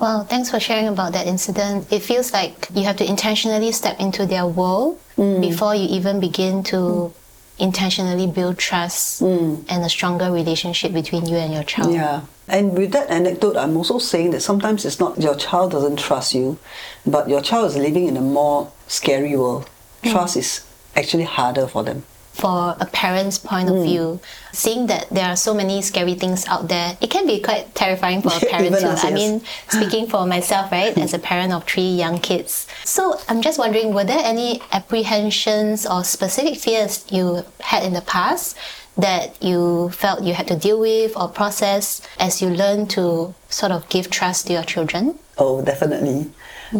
Mm. 0.00 0.02
Well, 0.02 0.24
thanks 0.24 0.50
for 0.50 0.60
sharing 0.60 0.88
about 0.88 1.12
that 1.12 1.26
incident. 1.26 1.92
It 1.92 2.00
feels 2.02 2.32
like 2.32 2.68
you 2.74 2.84
have 2.84 2.96
to 2.96 3.08
intentionally 3.08 3.72
step 3.72 4.00
into 4.00 4.26
their 4.26 4.46
world 4.46 4.98
mm. 5.16 5.40
before 5.40 5.74
you 5.74 5.86
even 5.88 6.20
begin 6.20 6.62
to 6.64 6.76
mm. 6.76 7.12
intentionally 7.58 8.26
build 8.26 8.58
trust 8.58 9.22
mm. 9.22 9.64
and 9.68 9.84
a 9.84 9.88
stronger 9.88 10.30
relationship 10.32 10.92
between 10.92 11.26
you 11.26 11.36
and 11.36 11.52
your 11.52 11.64
child. 11.64 11.92
Yeah. 11.92 12.22
And 12.48 12.76
with 12.76 12.90
that 12.92 13.08
anecdote, 13.10 13.56
I'm 13.56 13.76
also 13.76 13.98
saying 13.98 14.32
that 14.32 14.40
sometimes 14.40 14.84
it's 14.84 14.98
not 14.98 15.20
your 15.20 15.36
child 15.36 15.70
doesn't 15.70 16.00
trust 16.00 16.34
you, 16.34 16.58
but 17.06 17.28
your 17.28 17.40
child 17.40 17.70
is 17.70 17.76
living 17.76 18.06
in 18.06 18.16
a 18.16 18.20
more 18.20 18.72
scary 18.88 19.36
world. 19.36 19.70
Trust 20.02 20.36
is 20.36 20.66
actually 20.96 21.24
harder 21.24 21.68
for 21.68 21.84
them. 21.84 22.02
For 22.32 22.74
a 22.80 22.86
parent's 22.86 23.38
point 23.38 23.68
of 23.68 23.74
mm. 23.74 23.84
view, 23.84 24.20
seeing 24.52 24.86
that 24.86 25.10
there 25.10 25.26
are 25.26 25.36
so 25.36 25.52
many 25.52 25.82
scary 25.82 26.14
things 26.14 26.46
out 26.46 26.68
there, 26.68 26.96
it 27.00 27.10
can 27.10 27.26
be 27.26 27.40
quite 27.40 27.74
terrifying 27.74 28.22
for 28.22 28.28
a 28.28 28.40
parent 28.50 28.78
too. 28.78 28.86
us, 28.86 29.04
I 29.04 29.10
yes. 29.10 29.14
mean, 29.14 29.42
speaking 29.68 30.08
for 30.08 30.24
myself, 30.26 30.72
right, 30.72 30.96
as 30.96 31.12
a 31.12 31.18
parent 31.18 31.52
of 31.52 31.64
three 31.64 31.90
young 31.90 32.18
kids. 32.18 32.66
So 32.84 33.20
I'm 33.28 33.42
just 33.42 33.58
wondering, 33.58 33.92
were 33.92 34.04
there 34.04 34.22
any 34.22 34.62
apprehensions 34.72 35.86
or 35.86 36.04
specific 36.04 36.58
fears 36.58 37.04
you 37.10 37.44
had 37.60 37.84
in 37.84 37.92
the 37.92 38.02
past 38.02 38.56
that 38.96 39.42
you 39.42 39.90
felt 39.90 40.22
you 40.22 40.34
had 40.34 40.48
to 40.48 40.56
deal 40.56 40.78
with 40.78 41.16
or 41.16 41.28
process 41.28 42.02
as 42.18 42.42
you 42.42 42.48
learn 42.48 42.86
to 42.86 43.34
sort 43.48 43.72
of 43.72 43.88
give 43.88 44.10
trust 44.10 44.46
to 44.46 44.52
your 44.52 44.62
children? 44.62 45.18
Oh, 45.38 45.62
definitely. 45.62 46.30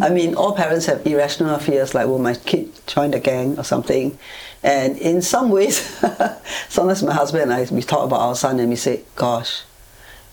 I 0.01 0.09
mean, 0.09 0.35
all 0.37 0.55
parents 0.55 0.87
have 0.87 1.05
irrational 1.05 1.59
fears 1.59 1.95
like, 1.95 2.07
will 2.07 2.19
my 2.19 2.35
kid 2.35 2.71
join 2.87 3.11
the 3.11 3.19
gang 3.19 3.59
or 3.59 3.65
something? 3.65 4.19
And 4.63 4.97
in 4.99 5.21
some 5.21 5.51
ways, 5.51 5.79
sometimes 6.69 7.03
my 7.03 7.15
husband 7.15 7.45
and 7.45 7.53
I, 7.53 7.67
we 7.73 7.83
talk 7.83 8.05
about 8.05 8.21
our 8.21 8.37
son 8.37 8.61
and 8.61 8.69
we 8.69 8.77
say, 8.77 9.03
gosh, 9.17 9.63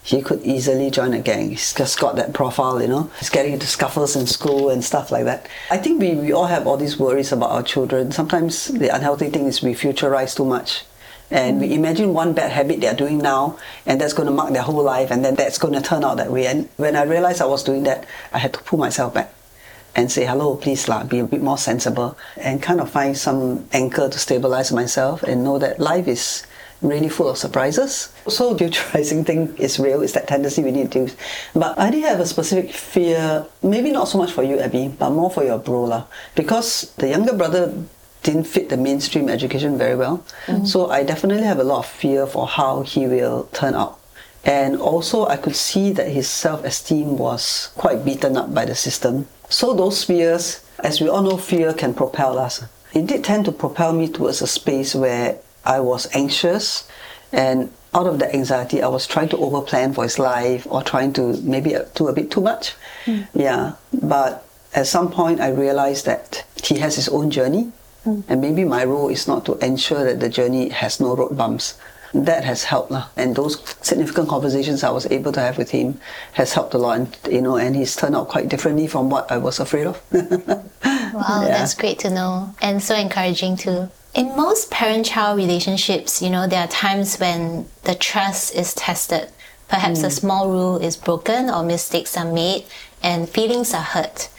he 0.04 0.22
could 0.22 0.42
easily 0.44 0.92
join 0.92 1.14
a 1.14 1.20
gang. 1.20 1.50
He's 1.50 1.74
just 1.74 2.00
got 2.00 2.16
that 2.18 2.34
profile, 2.34 2.82
you 2.82 2.88
know. 2.88 3.10
He's 3.20 3.30
getting 3.30 3.54
into 3.54 3.66
scuffles 3.66 4.16
in 4.16 4.28
school 4.28 4.70
and 4.70 4.84
stuff 4.84 5.12
like 5.12 5.26
that. 5.26 5.50
I 5.72 5.78
think 5.78 6.00
we, 6.00 6.14
we 6.14 6.32
all 6.32 6.46
have 6.46 6.68
all 6.68 6.78
these 6.78 7.00
worries 7.00 7.32
about 7.32 7.50
our 7.50 7.64
children. 7.64 8.12
Sometimes 8.12 8.68
the 8.68 8.94
unhealthy 8.94 9.30
thing 9.30 9.48
is 9.48 9.64
we 9.64 9.74
futurize 9.74 10.36
too 10.36 10.46
much. 10.46 10.86
And 11.30 11.60
we 11.60 11.74
imagine 11.74 12.14
one 12.14 12.32
bad 12.34 12.52
habit 12.52 12.80
they're 12.80 12.94
doing 12.94 13.18
now, 13.18 13.60
and 13.86 14.00
that's 14.00 14.14
going 14.14 14.28
to 14.28 14.34
mark 14.34 14.54
their 14.54 14.62
whole 14.62 14.82
life, 14.82 15.12
and 15.12 15.26
then 15.26 15.36
that's 15.36 15.58
going 15.58 15.74
to 15.74 15.82
turn 15.82 16.06
out 16.06 16.16
that 16.18 16.32
way. 16.32 16.48
And 16.48 16.70
when 16.78 16.96
I 16.96 17.04
realized 17.04 17.42
I 17.42 17.46
was 17.48 17.64
doing 17.64 17.84
that, 17.84 18.06
I 18.32 18.38
had 18.38 18.54
to 18.54 18.60
pull 18.62 18.80
myself 18.80 19.14
back 19.14 19.34
and 19.98 20.12
say, 20.12 20.26
hello, 20.26 20.56
please, 20.56 20.88
lah, 20.88 21.04
be 21.04 21.20
a 21.20 21.26
bit 21.26 21.42
more 21.42 21.58
sensible, 21.58 22.16
and 22.38 22.62
kind 22.62 22.80
of 22.80 22.90
find 22.90 23.18
some 23.18 23.68
anchor 23.74 24.08
to 24.08 24.20
stabilize 24.20 24.72
myself 24.72 25.24
and 25.24 25.44
know 25.44 25.58
that 25.58 25.80
life 25.80 26.08
is 26.08 26.46
really 26.84 27.10
full 27.10 27.28
of 27.28 27.38
surprises. 27.38 28.14
So 28.28 28.56
futurizing 28.60 29.26
thing 29.26 29.58
is 29.58 29.80
real, 29.80 30.04
it's 30.04 30.14
that 30.14 30.28
tendency 30.28 30.64
we 30.64 30.72
need 30.72 30.92
to 30.92 31.00
use. 31.00 31.18
But 31.56 31.80
I 31.80 31.90
did 31.90 32.04
have 32.04 32.20
a 32.20 32.28
specific 32.28 32.72
fear, 32.72 33.48
maybe 33.64 33.92
not 33.92 34.08
so 34.08 34.20
much 34.20 34.32
for 34.32 34.44
you, 34.44 34.60
Abby, 34.60 34.88
but 34.88 35.10
more 35.10 35.32
for 35.32 35.44
your 35.44 35.58
bro, 35.58 35.86
lah, 35.86 36.06
because 36.36 36.94
the 36.98 37.10
younger 37.10 37.34
brother 37.34 37.74
didn't 38.22 38.44
fit 38.44 38.70
the 38.70 38.78
mainstream 38.78 39.30
education 39.30 39.78
very 39.80 39.96
well. 39.96 40.24
Mm-hmm. 40.46 40.66
So 40.66 40.92
I 40.92 41.04
definitely 41.04 41.44
have 41.44 41.60
a 41.60 41.64
lot 41.64 41.80
of 41.80 41.86
fear 41.88 42.28
for 42.28 42.46
how 42.46 42.84
he 42.84 43.08
will 43.08 43.50
turn 43.54 43.74
out. 43.74 44.00
And 44.46 44.80
also, 44.80 45.26
I 45.26 45.38
could 45.38 45.56
see 45.56 45.92
that 45.92 46.08
his 46.08 46.28
self 46.28 46.64
esteem 46.64 47.18
was 47.18 47.72
quite 47.76 48.06
beaten 48.06 48.38
up 48.38 48.54
by 48.54 48.66
the 48.66 48.76
system. 48.76 49.28
So, 49.50 49.74
those 49.74 50.04
fears, 50.04 50.62
as 50.80 51.02
we 51.02 51.10
all 51.10 51.22
know, 51.22 51.38
fear 51.38 51.74
can 51.74 51.94
propel 51.94 52.40
us. 52.40 52.64
It 52.94 53.08
did 53.08 53.24
tend 53.24 53.46
to 53.46 53.52
propel 53.52 53.94
me 53.94 54.08
towards 54.08 54.42
a 54.42 54.48
space 54.48 54.96
where 54.96 55.38
I 55.66 55.82
was 55.82 56.08
anxious, 56.14 56.88
and 57.32 57.72
out 57.94 58.08
of 58.08 58.20
the 58.20 58.34
anxiety, 58.34 58.82
I 58.82 58.88
was 58.88 59.08
trying 59.08 59.30
to 59.30 59.38
overplan 59.38 59.96
for 59.96 60.04
his 60.04 60.20
life 60.20 60.68
or 60.70 60.82
trying 60.82 61.14
to 61.14 61.34
maybe 61.42 61.76
do 61.96 62.08
a 62.08 62.14
bit 62.14 62.32
too 62.32 62.42
much. 62.42 62.76
Hmm. 63.06 63.22
Yeah, 63.34 63.74
but 63.92 64.46
at 64.74 64.88
some 64.88 65.12
point, 65.12 65.42
I 65.42 65.50
realized 65.50 66.06
that 66.06 66.46
he 66.64 66.80
has 66.80 66.96
his 66.96 67.10
own 67.10 67.32
journey, 67.32 67.72
hmm. 68.04 68.22
and 68.30 68.40
maybe 68.40 68.64
my 68.64 68.86
role 68.86 69.10
is 69.10 69.28
not 69.28 69.46
to 69.46 69.56
ensure 69.66 70.04
that 70.04 70.20
the 70.20 70.30
journey 70.30 70.70
has 70.70 71.00
no 71.00 71.16
road 71.16 71.36
bumps 71.36 71.78
that 72.14 72.44
has 72.44 72.64
helped 72.64 72.92
lah. 72.92 73.08
and 73.16 73.36
those 73.36 73.62
significant 73.82 74.30
conversations 74.30 74.84
I 74.84 74.90
was 74.92 75.06
able 75.12 75.32
to 75.34 75.40
have 75.40 75.58
with 75.58 75.72
him 75.72 76.00
has 76.34 76.54
helped 76.54 76.74
a 76.74 76.78
lot 76.78 76.98
and 76.98 77.18
you 77.30 77.42
know 77.42 77.58
and 77.58 77.76
he's 77.76 77.96
turned 77.96 78.16
out 78.16 78.30
quite 78.30 78.48
differently 78.50 78.88
from 78.88 79.10
what 79.10 79.32
I 79.32 79.38
was 79.38 79.60
afraid 79.60 79.88
of 79.88 80.02
Wow, 80.12 81.42
Yeah. 81.44 81.58
that's 81.58 81.74
great 81.74 82.00
to 82.00 82.10
know 82.10 82.54
and 82.62 82.82
so 82.82 82.96
encouraging 82.96 83.58
too. 83.58 83.90
In 84.14 84.36
most 84.36 84.72
parent 84.72 85.06
child 85.06 85.38
relationships, 85.38 86.22
you 86.24 86.30
know, 86.32 86.48
there 86.48 86.62
are 86.64 86.68
times 86.68 87.18
when 87.18 87.68
the 87.84 87.94
trust 87.94 88.56
is 88.56 88.74
tested. 88.74 89.30
Perhaps 89.68 90.00
a 90.02 90.08
hmm. 90.08 90.10
small 90.10 90.50
rule 90.50 90.78
is 90.78 90.96
broken 90.98 91.50
or 91.52 91.62
mistakes 91.62 92.18
are 92.18 92.26
made 92.26 92.66
and 93.04 93.30
feelings 93.30 93.74
are 93.76 93.84
hurt. 93.84 94.30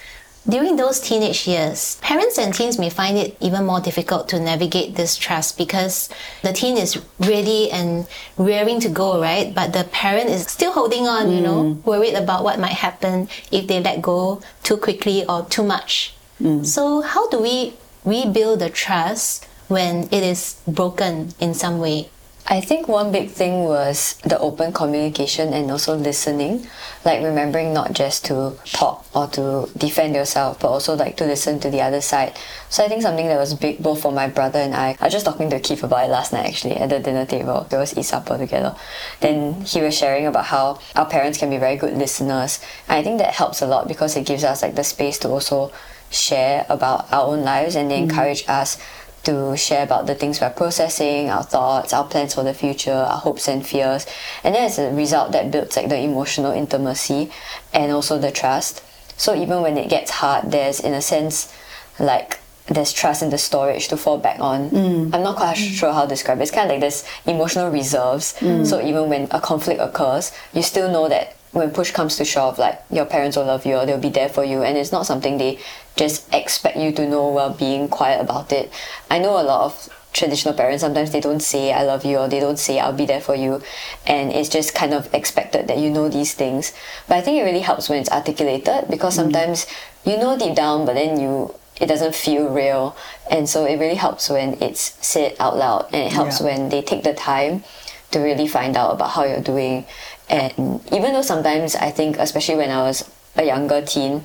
During 0.47 0.77
those 0.77 1.01
teenage 1.01 1.47
years, 1.47 1.99
parents 2.01 2.39
and 2.39 2.55
teens 2.55 2.79
may 2.79 2.91
find 2.91 3.19
it 3.19 3.37
even 3.41 3.67
more 3.67 3.81
difficult 3.81 4.29
to 4.31 4.41
navigate 4.41 4.97
this 4.97 5.17
trust 5.17 5.59
because 5.59 6.09
the 6.43 6.53
teen 6.53 6.77
is 6.77 7.01
ready 7.19 7.71
and 7.71 8.07
rearing 8.37 8.81
to 8.81 8.89
go, 8.89 9.21
right? 9.21 9.55
But 9.55 9.73
the 9.73 9.85
parent 9.85 10.31
is 10.31 10.47
still 10.47 10.73
holding 10.73 11.07
on, 11.07 11.31
you 11.31 11.41
know, 11.41 11.63
mm. 11.65 11.85
worried 11.85 12.15
about 12.15 12.45
what 12.45 12.59
might 12.59 12.73
happen 12.81 13.29
if 13.53 13.67
they 13.67 13.81
let 13.81 14.01
go 14.01 14.41
too 14.63 14.77
quickly 14.77 15.25
or 15.27 15.45
too 15.45 15.65
much. 15.65 16.15
Mm. 16.41 16.65
So, 16.65 17.03
how 17.03 17.29
do 17.29 17.41
we 17.41 17.75
rebuild 18.05 18.61
the 18.61 18.71
trust 18.71 19.47
when 19.69 20.09
it 20.11 20.23
is 20.23 20.61
broken 20.67 21.35
in 21.41 21.53
some 21.53 21.79
way? 21.79 22.09
I 22.51 22.63
think 22.63 22.89
one 22.89 23.13
big 23.13 23.29
thing 23.29 23.65
was 23.65 24.15
the 24.25 24.39
open 24.39 24.73
communication 24.73 25.53
and 25.53 25.71
also 25.71 25.95
listening, 25.95 26.67
like 27.05 27.23
remembering 27.23 27.75
not 27.75 27.93
just 27.93 28.25
to 28.27 28.55
talk 28.65 29.05
or 29.15 29.27
to 29.29 29.69
defend 29.77 30.15
yourself, 30.15 30.59
but 30.59 30.69
also 30.69 30.97
like 30.97 31.19
to 31.19 31.27
listen 31.27 31.61
to 31.61 31.69
the 31.69 31.83
other 31.83 32.01
side. 32.01 32.39
So 32.71 32.83
I 32.83 32.89
think 32.89 33.03
something 33.03 33.27
that 33.27 33.37
was 33.39 33.53
big 33.53 33.83
both 33.83 34.01
for 34.01 34.13
my 34.13 34.29
brother 34.29 34.61
and 34.61 34.75
I. 34.75 34.97
I 34.99 35.05
was 35.05 35.13
just 35.13 35.27
talking 35.27 35.51
to 35.51 35.61
Keith 35.61 35.83
about 35.83 36.07
it 36.07 36.11
last 36.11 36.33
night 36.33 36.47
actually 36.47 36.77
at 36.77 36.89
the 36.89 37.01
dinner 37.01 37.27
table. 37.27 37.67
We 37.71 37.75
always 37.75 37.97
eat 37.99 38.05
supper 38.05 38.39
together. 38.39 38.75
Then 39.21 39.61
he 39.67 39.83
was 39.83 39.95
sharing 39.95 40.25
about 40.25 40.47
how 40.47 40.81
our 40.97 41.05
parents 41.05 41.37
can 41.37 41.51
be 41.51 41.59
very 41.59 41.77
good 41.77 41.99
listeners. 41.99 42.61
And 42.89 42.97
I 42.97 43.03
think 43.03 43.19
that 43.19 43.35
helps 43.35 43.61
a 43.61 43.67
lot 43.67 43.89
because 43.89 44.17
it 44.17 44.25
gives 44.25 44.43
us 44.43 44.63
like 44.63 44.75
the 44.75 44.85
space 44.85 45.19
to 45.19 45.29
also 45.29 45.71
share 46.11 46.65
about 46.71 47.13
our 47.13 47.27
own 47.27 47.43
lives 47.45 47.77
and 47.77 47.91
they 47.91 47.97
mm-hmm. 47.97 48.09
encourage 48.09 48.49
us 48.49 48.79
to 49.25 49.57
share 49.57 49.83
about 49.83 50.07
the 50.07 50.15
things 50.15 50.41
we're 50.41 50.51
processing, 50.51 51.29
our 51.29 51.43
thoughts, 51.43 51.93
our 51.93 52.05
plans 52.05 52.35
for 52.35 52.43
the 52.43 52.55
future, 52.55 52.93
our 52.93 53.19
hopes 53.19 53.49
and 53.49 53.67
fears. 53.67 54.07
And 54.45 54.55
then 54.55 54.65
as 54.65 54.79
a 54.79 54.93
result 54.93 55.33
that 55.33 55.51
builds 55.51 55.77
like 55.77 55.89
the 55.89 55.99
emotional 55.99 56.53
intimacy 56.53 57.31
and 57.73 57.93
also 57.93 58.19
the 58.19 58.31
trust. 58.31 58.83
So 59.17 59.35
even 59.35 59.63
when 59.63 59.77
it 59.77 59.91
gets 59.91 60.11
hard, 60.11 60.51
there's 60.51 60.81
in 60.81 60.95
a 60.95 61.03
sense 61.03 61.53
like 61.99 62.39
there's 62.67 62.93
trust 62.93 63.23
in 63.23 63.31
the 63.31 63.39
storage 63.39 63.89
to 63.89 63.97
fall 63.97 64.19
back 64.19 64.41
on. 64.41 64.71
Mm. 64.71 65.15
I'm 65.15 65.23
not 65.23 65.37
quite 65.37 65.57
mm. 65.57 65.71
sure 65.73 65.93
how 65.93 66.03
to 66.03 66.09
describe 66.09 66.39
it. 66.39 66.43
It's 66.43 66.51
kind 66.51 66.67
of 66.67 66.73
like 66.73 66.81
there's 66.81 67.05
emotional 67.27 67.71
reserves. 67.71 68.35
Mm. 68.41 68.67
So 68.67 68.81
even 68.81 69.09
when 69.09 69.29
a 69.31 69.41
conflict 69.41 69.81
occurs, 69.81 70.33
you 70.53 70.63
still 70.63 70.91
know 70.91 71.09
that 71.09 71.38
when 71.53 71.71
push 71.71 71.91
comes 71.91 72.17
to 72.17 72.25
shove, 72.25 72.59
like 72.59 72.83
your 72.91 73.07
parents 73.07 73.37
will 73.37 73.47
love 73.47 73.65
you 73.65 73.77
or 73.77 73.87
they'll 73.87 73.99
be 73.99 74.11
there 74.11 74.29
for 74.29 74.45
you, 74.45 74.63
and 74.63 74.77
it's 74.77 74.93
not 74.93 75.07
something 75.07 75.39
they 75.39 75.59
just 75.97 76.33
expect 76.33 76.77
you 76.77 76.93
to 76.93 77.09
know 77.09 77.29
while 77.29 77.53
being 77.53 77.89
quiet 77.89 78.21
about 78.21 78.53
it. 78.53 78.71
I 79.11 79.19
know 79.19 79.41
a 79.41 79.43
lot 79.43 79.65
of 79.65 79.89
traditional 80.13 80.55
parents 80.55 80.81
sometimes 80.81 81.11
they 81.11 81.21
don't 81.21 81.41
say 81.41 81.73
I 81.73 81.85
love 81.85 82.05
you 82.05 82.17
or 82.19 82.29
they 82.29 82.41
don't 82.41 82.59
say 82.59 82.81
I'll 82.81 82.93
be 82.93 83.07
there 83.07 83.21
for 83.21 83.35
you, 83.35 83.63
and 84.07 84.33
it's 84.33 84.49
just 84.49 84.75
kind 84.75 84.93
of 84.95 85.13
expected 85.15 85.69
that 85.69 85.79
you 85.79 85.91
know 85.91 86.09
these 86.09 86.35
things. 86.35 86.73
But 87.07 87.19
I 87.19 87.21
think 87.21 87.41
it 87.41 87.45
really 87.45 87.61
helps 87.61 87.89
when 87.89 88.01
it's 88.01 88.11
articulated 88.11 88.87
because 88.91 89.17
mm-hmm. 89.17 89.33
sometimes 89.33 89.67
you 90.05 90.17
know 90.17 90.39
deep 90.39 90.55
down, 90.55 90.87
but 90.87 90.95
then 90.95 91.21
you 91.21 91.55
it 91.81 91.87
doesn't 91.87 92.15
feel 92.15 92.49
real, 92.49 92.97
and 93.31 93.49
so 93.49 93.65
it 93.65 93.79
really 93.79 93.95
helps 93.95 94.29
when 94.29 94.61
it's 94.61 94.97
said 95.07 95.37
out 95.39 95.57
loud, 95.57 95.87
and 95.93 96.03
it 96.03 96.13
helps 96.13 96.41
Yeah. 96.41 96.47
when 96.47 96.69
they 96.71 96.83
take 96.83 97.05
the 97.05 97.15
time 97.15 97.65
to 98.11 98.19
really 98.19 98.49
find 98.49 98.77
out 98.77 98.93
about 98.93 99.11
how 99.11 99.25
you're 99.25 99.41
doing. 99.41 99.87
And 100.31 100.81
even 100.93 101.13
though 101.13 101.23
sometimes 101.23 101.75
I 101.75 101.91
think, 101.91 102.19
especially 102.19 102.57
when 102.57 102.71
I 102.71 102.83
was 102.83 103.09
a 103.37 103.45
younger 103.45 103.85
teen, 103.85 104.25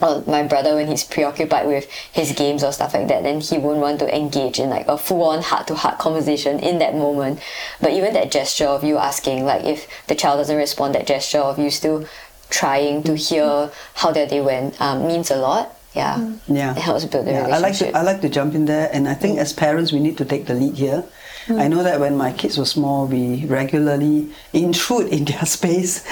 or 0.00 0.22
my 0.26 0.42
brother 0.42 0.74
when 0.74 0.88
he's 0.88 1.04
preoccupied 1.04 1.66
with 1.66 1.90
his 2.12 2.32
games 2.32 2.64
or 2.64 2.72
stuff 2.72 2.94
like 2.94 3.08
that, 3.08 3.22
then 3.22 3.40
he 3.40 3.58
won't 3.58 3.78
want 3.78 3.98
to 4.00 4.16
engage 4.16 4.58
in 4.58 4.70
like 4.70 4.86
a 4.88 4.96
full-on 4.96 5.42
heart-to-heart 5.42 5.98
conversation 5.98 6.58
in 6.58 6.78
that 6.78 6.94
moment. 6.94 7.40
But 7.80 7.92
even 7.92 8.14
that 8.14 8.30
gesture 8.30 8.66
of 8.66 8.82
you 8.82 8.98
asking, 8.98 9.44
like 9.44 9.64
if 9.64 9.86
the 10.06 10.14
child 10.14 10.38
doesn't 10.38 10.56
respond, 10.56 10.94
that 10.94 11.06
gesture 11.06 11.38
of 11.38 11.58
you 11.58 11.70
still 11.70 12.06
trying 12.50 13.02
to 13.04 13.12
mm-hmm. 13.12 13.34
hear 13.34 13.70
how 13.94 14.12
their 14.12 14.26
day 14.26 14.40
went 14.40 14.80
um, 14.80 15.06
means 15.06 15.30
a 15.30 15.36
lot. 15.36 15.76
Yeah, 15.94 16.16
mm. 16.16 16.40
Yeah, 16.48 16.72
it 16.72 16.78
helps 16.78 17.04
build 17.04 17.26
the 17.26 17.32
yeah. 17.32 17.46
I 17.46 17.58
like 17.58 17.76
to 17.76 17.96
I 17.96 18.02
like 18.02 18.20
to 18.22 18.28
jump 18.28 18.56
in 18.56 18.64
there, 18.64 18.90
and 18.92 19.08
I 19.08 19.14
think 19.14 19.38
mm. 19.38 19.42
as 19.42 19.52
parents 19.52 19.92
we 19.92 20.00
need 20.00 20.18
to 20.18 20.24
take 20.24 20.46
the 20.46 20.54
lead 20.54 20.74
here. 20.74 21.04
I 21.48 21.68
know 21.68 21.82
that 21.82 22.00
when 22.00 22.16
my 22.16 22.32
kids 22.32 22.56
were 22.56 22.64
small, 22.64 23.06
we 23.06 23.44
regularly 23.46 24.32
intrude 24.52 25.08
in 25.08 25.24
their 25.24 25.44
space. 25.46 26.04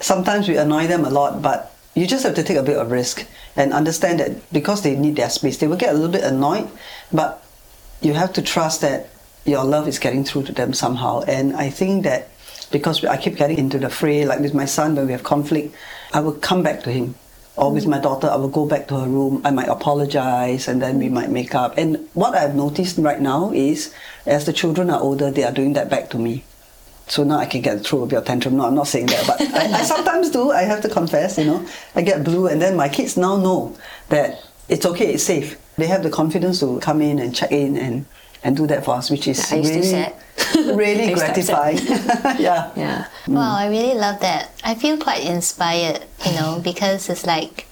Sometimes 0.00 0.48
we 0.48 0.56
annoy 0.56 0.86
them 0.86 1.04
a 1.04 1.10
lot, 1.10 1.42
but 1.42 1.74
you 1.94 2.06
just 2.06 2.24
have 2.24 2.34
to 2.34 2.42
take 2.42 2.56
a 2.56 2.62
bit 2.62 2.76
of 2.76 2.90
risk 2.90 3.26
and 3.56 3.72
understand 3.72 4.20
that 4.20 4.52
because 4.52 4.82
they 4.82 4.96
need 4.96 5.16
their 5.16 5.30
space, 5.30 5.58
they 5.58 5.66
will 5.66 5.76
get 5.76 5.90
a 5.90 5.92
little 5.94 6.10
bit 6.10 6.24
annoyed, 6.24 6.68
but 7.12 7.42
you 8.00 8.12
have 8.12 8.32
to 8.34 8.42
trust 8.42 8.82
that 8.82 9.08
your 9.44 9.64
love 9.64 9.88
is 9.88 9.98
getting 9.98 10.24
through 10.24 10.42
to 10.44 10.52
them 10.52 10.74
somehow. 10.74 11.22
And 11.22 11.56
I 11.56 11.70
think 11.70 12.04
that 12.04 12.28
because 12.70 13.04
I 13.04 13.16
keep 13.16 13.36
getting 13.36 13.58
into 13.58 13.78
the 13.78 13.88
fray, 13.88 14.24
like 14.26 14.40
with 14.40 14.52
my 14.52 14.64
son, 14.64 14.96
when 14.96 15.06
we 15.06 15.12
have 15.12 15.22
conflict, 15.22 15.74
I 16.12 16.20
will 16.20 16.32
come 16.32 16.62
back 16.62 16.82
to 16.82 16.90
him. 16.90 17.14
Or 17.56 17.72
with 17.72 17.86
my 17.86 17.98
daughter, 17.98 18.28
I 18.28 18.36
will 18.36 18.48
go 18.48 18.66
back 18.66 18.86
to 18.88 18.98
her 19.00 19.08
room. 19.08 19.40
I 19.44 19.50
might 19.50 19.68
apologize 19.68 20.68
and 20.68 20.82
then 20.82 20.98
we 20.98 21.08
might 21.08 21.30
make 21.30 21.54
up. 21.54 21.78
And 21.78 22.08
what 22.12 22.34
I've 22.34 22.54
noticed 22.54 22.98
right 22.98 23.20
now 23.20 23.50
is 23.52 23.94
as 24.26 24.44
the 24.44 24.52
children 24.52 24.90
are 24.90 25.00
older, 25.00 25.30
they 25.30 25.44
are 25.44 25.52
doing 25.52 25.72
that 25.72 25.88
back 25.88 26.10
to 26.10 26.18
me. 26.18 26.44
So 27.08 27.22
now 27.22 27.38
I 27.38 27.46
can 27.46 27.62
get 27.62 27.86
through 27.86 28.02
a 28.02 28.06
bit 28.06 28.18
of 28.18 28.24
tantrum. 28.24 28.56
No, 28.56 28.66
I'm 28.66 28.74
not 28.74 28.88
saying 28.88 29.06
that, 29.06 29.26
but 29.26 29.40
I, 29.40 29.78
I 29.78 29.82
sometimes 29.82 30.30
do. 30.30 30.50
I 30.50 30.62
have 30.62 30.82
to 30.82 30.88
confess, 30.88 31.38
you 31.38 31.44
know. 31.44 31.64
I 31.94 32.02
get 32.02 32.24
blue, 32.24 32.48
and 32.48 32.60
then 32.60 32.76
my 32.76 32.88
kids 32.88 33.16
now 33.16 33.36
know 33.36 33.76
that 34.08 34.42
it's 34.68 34.84
okay, 34.84 35.14
it's 35.14 35.22
safe. 35.22 35.56
They 35.76 35.86
have 35.86 36.02
the 36.02 36.10
confidence 36.10 36.60
to 36.60 36.80
come 36.80 37.00
in 37.00 37.20
and 37.20 37.34
check 37.34 37.52
in 37.52 37.76
and, 37.76 38.06
and 38.42 38.56
do 38.56 38.66
that 38.66 38.84
for 38.84 38.94
us, 38.94 39.10
which 39.10 39.28
is 39.28 39.52
Are 39.52 39.56
you 39.56 39.64
still 39.64 40.12
really, 40.54 40.76
really 40.76 41.14
gratifying. 41.14 41.78
yeah. 42.38 42.70
Yeah. 42.76 43.08
Wow, 43.28 43.56
I 43.56 43.68
really 43.68 43.94
love 43.94 44.20
that. 44.20 44.50
I 44.64 44.74
feel 44.74 44.98
quite 44.98 45.24
inspired, 45.24 46.04
you 46.24 46.32
know, 46.32 46.60
because 46.64 47.08
it's 47.08 47.26
like, 47.26 47.66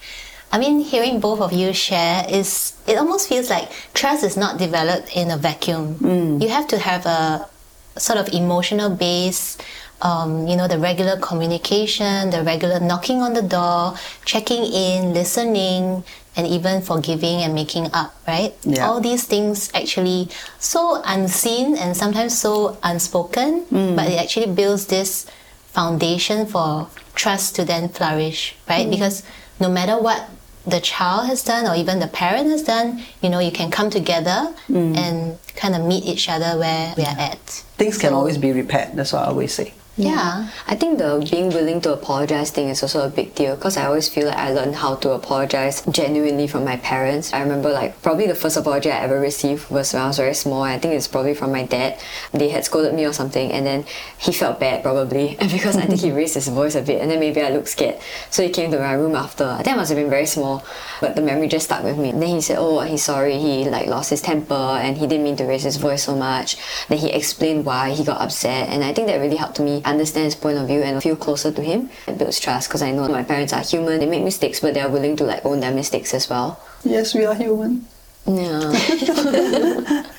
I 0.53 0.59
mean, 0.59 0.81
hearing 0.81 1.21
both 1.21 1.41
of 1.41 1.53
you 1.53 1.73
share 1.73 2.25
is, 2.29 2.75
it 2.87 2.97
almost 2.97 3.29
feels 3.29 3.51
like 3.51 3.71
trust 3.93 4.25
is 4.25 4.37
not 4.37 4.59
developed 4.59 5.17
in 5.17 5.31
a 5.31 5.37
vacuum. 5.37 5.99
You 6.41 6.49
have 6.49 6.69
to 6.69 6.79
have 6.79 7.07
a 7.07 7.49
sort 7.97 8.19
of 8.19 8.29
emotional 8.33 8.91
base, 8.91 9.59
um, 10.03 10.47
you 10.47 10.57
know, 10.57 10.69
the 10.69 10.79
regular 10.79 11.19
communication, 11.19 12.31
the 12.31 12.43
regular 12.43 12.79
knocking 12.79 13.21
on 13.23 13.33
the 13.33 13.43
door, 13.43 13.95
checking 14.25 14.63
in, 14.65 15.13
listening, 15.15 16.05
and 16.37 16.47
even 16.47 16.83
forgiving 16.83 17.43
and 17.43 17.55
making 17.55 17.91
up, 17.93 18.15
right? 18.27 18.55
Yeah. 18.65 18.87
All 18.87 19.01
these 19.01 19.25
things 19.25 19.71
actually 19.75 20.29
so 20.59 21.03
unseen 21.05 21.77
and 21.77 21.97
sometimes 21.97 22.39
so 22.39 22.77
unspoken, 22.83 23.65
mm. 23.67 23.97
but 23.97 24.09
it 24.09 24.21
actually 24.21 24.53
builds 24.53 24.87
this 24.87 25.27
foundation 25.67 26.47
for 26.47 26.89
trust 27.15 27.55
to 27.57 27.65
then 27.65 27.89
flourish, 27.89 28.57
right? 28.69 28.87
Mm. 28.87 28.91
Because 28.91 29.23
no 29.61 29.69
matter 29.71 30.01
what 30.01 30.29
the 30.67 30.81
child 30.81 31.27
has 31.27 31.45
done 31.45 31.67
or 31.67 31.77
even 31.77 32.01
the 32.01 32.09
parent 32.09 32.49
has 32.49 32.63
done, 32.63 33.03
you 33.23 33.29
know, 33.29 33.39
you 33.39 33.53
can 33.53 33.71
come 33.71 33.91
together 33.91 34.55
mm. 34.69 34.97
and 34.97 35.39
kind 35.55 35.75
of 35.75 35.85
meet 35.87 36.05
each 36.05 36.29
other 36.29 36.59
where 36.59 36.95
we 36.97 37.05
are 37.05 37.17
at. 37.19 37.39
Things 37.77 37.99
can 37.99 38.13
always 38.13 38.39
be 38.39 38.53
repaired. 38.53 38.97
That's 38.97 39.13
what 39.13 39.23
I 39.23 39.27
always 39.27 39.53
say. 39.53 39.75
Yeah. 39.97 40.49
I 40.67 40.75
think 40.75 40.99
the 40.99 41.25
being 41.31 41.51
willing 41.51 41.81
to 41.83 41.93
apologize 41.93 42.51
thing 42.51 42.69
is 42.69 42.83
also 42.83 43.07
a 43.07 43.09
big 43.09 43.35
deal 43.37 43.55
because 43.55 43.77
I 43.77 43.87
always 43.87 44.09
feel 44.09 44.27
like 44.27 44.37
I 44.37 44.53
learned 44.53 44.75
how 44.75 44.97
to 44.97 45.13
apologize 45.13 45.83
genuinely 45.87 46.49
from 46.49 46.65
my 46.65 46.77
parents. 46.79 47.33
I 47.33 47.41
remember 47.41 47.71
like 47.71 48.03
probably 48.03 48.27
the 48.27 48.35
first 48.35 48.57
apology 48.57 48.91
I 48.91 48.99
ever 48.99 49.21
received 49.21 49.71
was 49.71 49.93
when 49.93 50.03
I 50.03 50.09
was 50.09 50.17
very 50.17 50.35
small. 50.35 50.63
I 50.63 50.81
think 50.81 50.95
it's 50.95 51.07
probably 51.07 51.35
from 51.35 51.53
my 51.53 51.65
dad. 51.65 52.01
They 52.33 52.49
had 52.49 52.65
scolded 52.65 52.95
me 52.95 53.05
or 53.05 53.13
something 53.13 53.53
and 53.53 53.65
then 53.65 53.85
he 54.19 54.33
felt 54.33 54.59
bad 54.59 54.83
probably 54.83 55.37
because 55.41 55.77
I 55.77 55.83
think 55.83 56.01
he 56.01 56.09
mm-hmm. 56.09 56.17
raised 56.17 56.35
his 56.35 56.49
voice 56.49 56.75
a 56.75 56.83
bit 56.83 57.01
and 57.01 57.09
then 57.09 57.21
maybe 57.21 57.41
I 57.41 57.51
looked 57.51 57.69
scared. 57.69 58.01
So 58.31 58.43
he 58.43 58.49
came 58.49 58.73
to 58.73 58.81
my 58.81 58.95
room 58.95 59.15
after. 59.15 59.45
I 59.45 59.63
think 59.63 59.77
I 59.77 59.77
must 59.77 59.91
have 59.91 59.99
been 59.99 60.11
very 60.11 60.27
small, 60.27 60.65
but 61.01 61.15
the 61.15 61.23
memory 61.23 61.47
just 61.47 61.67
stuck 61.67 61.85
with 61.85 61.99
me. 61.99 62.11
And 62.11 62.21
then 62.21 62.31
he 62.31 62.41
said, 62.41 62.59
"Oh, 62.59 62.81
he's 62.81 63.05
sorry. 63.05 63.39
He 63.39 63.69
like 63.71 63.87
lost 63.87 64.11
his 64.11 64.23
temper 64.23 64.55
and 64.55 64.97
he 64.97 65.07
didn't 65.07 65.25
mean 65.25 65.37
to 65.37 65.45
raise 65.45 65.63
his 65.63 65.77
voice 65.77 66.03
so 66.03 66.17
much." 66.17 66.57
Then 66.89 66.99
he 66.99 67.11
explained 67.11 67.65
why 67.65 67.91
he 67.91 68.03
got 68.03 68.21
upset, 68.21 68.69
and 68.71 68.83
I 68.83 68.93
think 68.93 69.07
that 69.07 69.21
really 69.21 69.37
helped 69.37 69.61
me 69.61 69.84
understand 69.85 70.27
his 70.27 70.35
point 70.35 70.59
of 70.59 70.67
view 70.67 70.83
and 70.83 71.03
feel 71.03 71.17
closer 71.17 71.53
to 71.53 71.63
him. 71.63 71.91
It 72.07 72.19
builds 72.19 72.41
trust 72.41 72.69
because 72.69 72.83
I 72.83 72.91
know 72.91 73.09
my 73.09 73.23
parents 73.23 73.53
are 73.53 73.63
human. 73.63 74.01
They 74.01 74.07
make 74.07 74.25
mistakes, 74.25 74.61
but 74.61 74.75
they 74.75 74.81
are 74.81 74.89
willing 74.89 75.17
to 75.17 75.25
like 75.25 75.45
own 75.45 75.61
their 75.61 75.75
mistakes 75.75 76.15
as 76.15 76.29
well. 76.29 76.61
Yes, 76.85 77.15
we 77.15 77.25
are 77.25 77.35
human. 77.35 77.87
Yeah. 78.27 78.73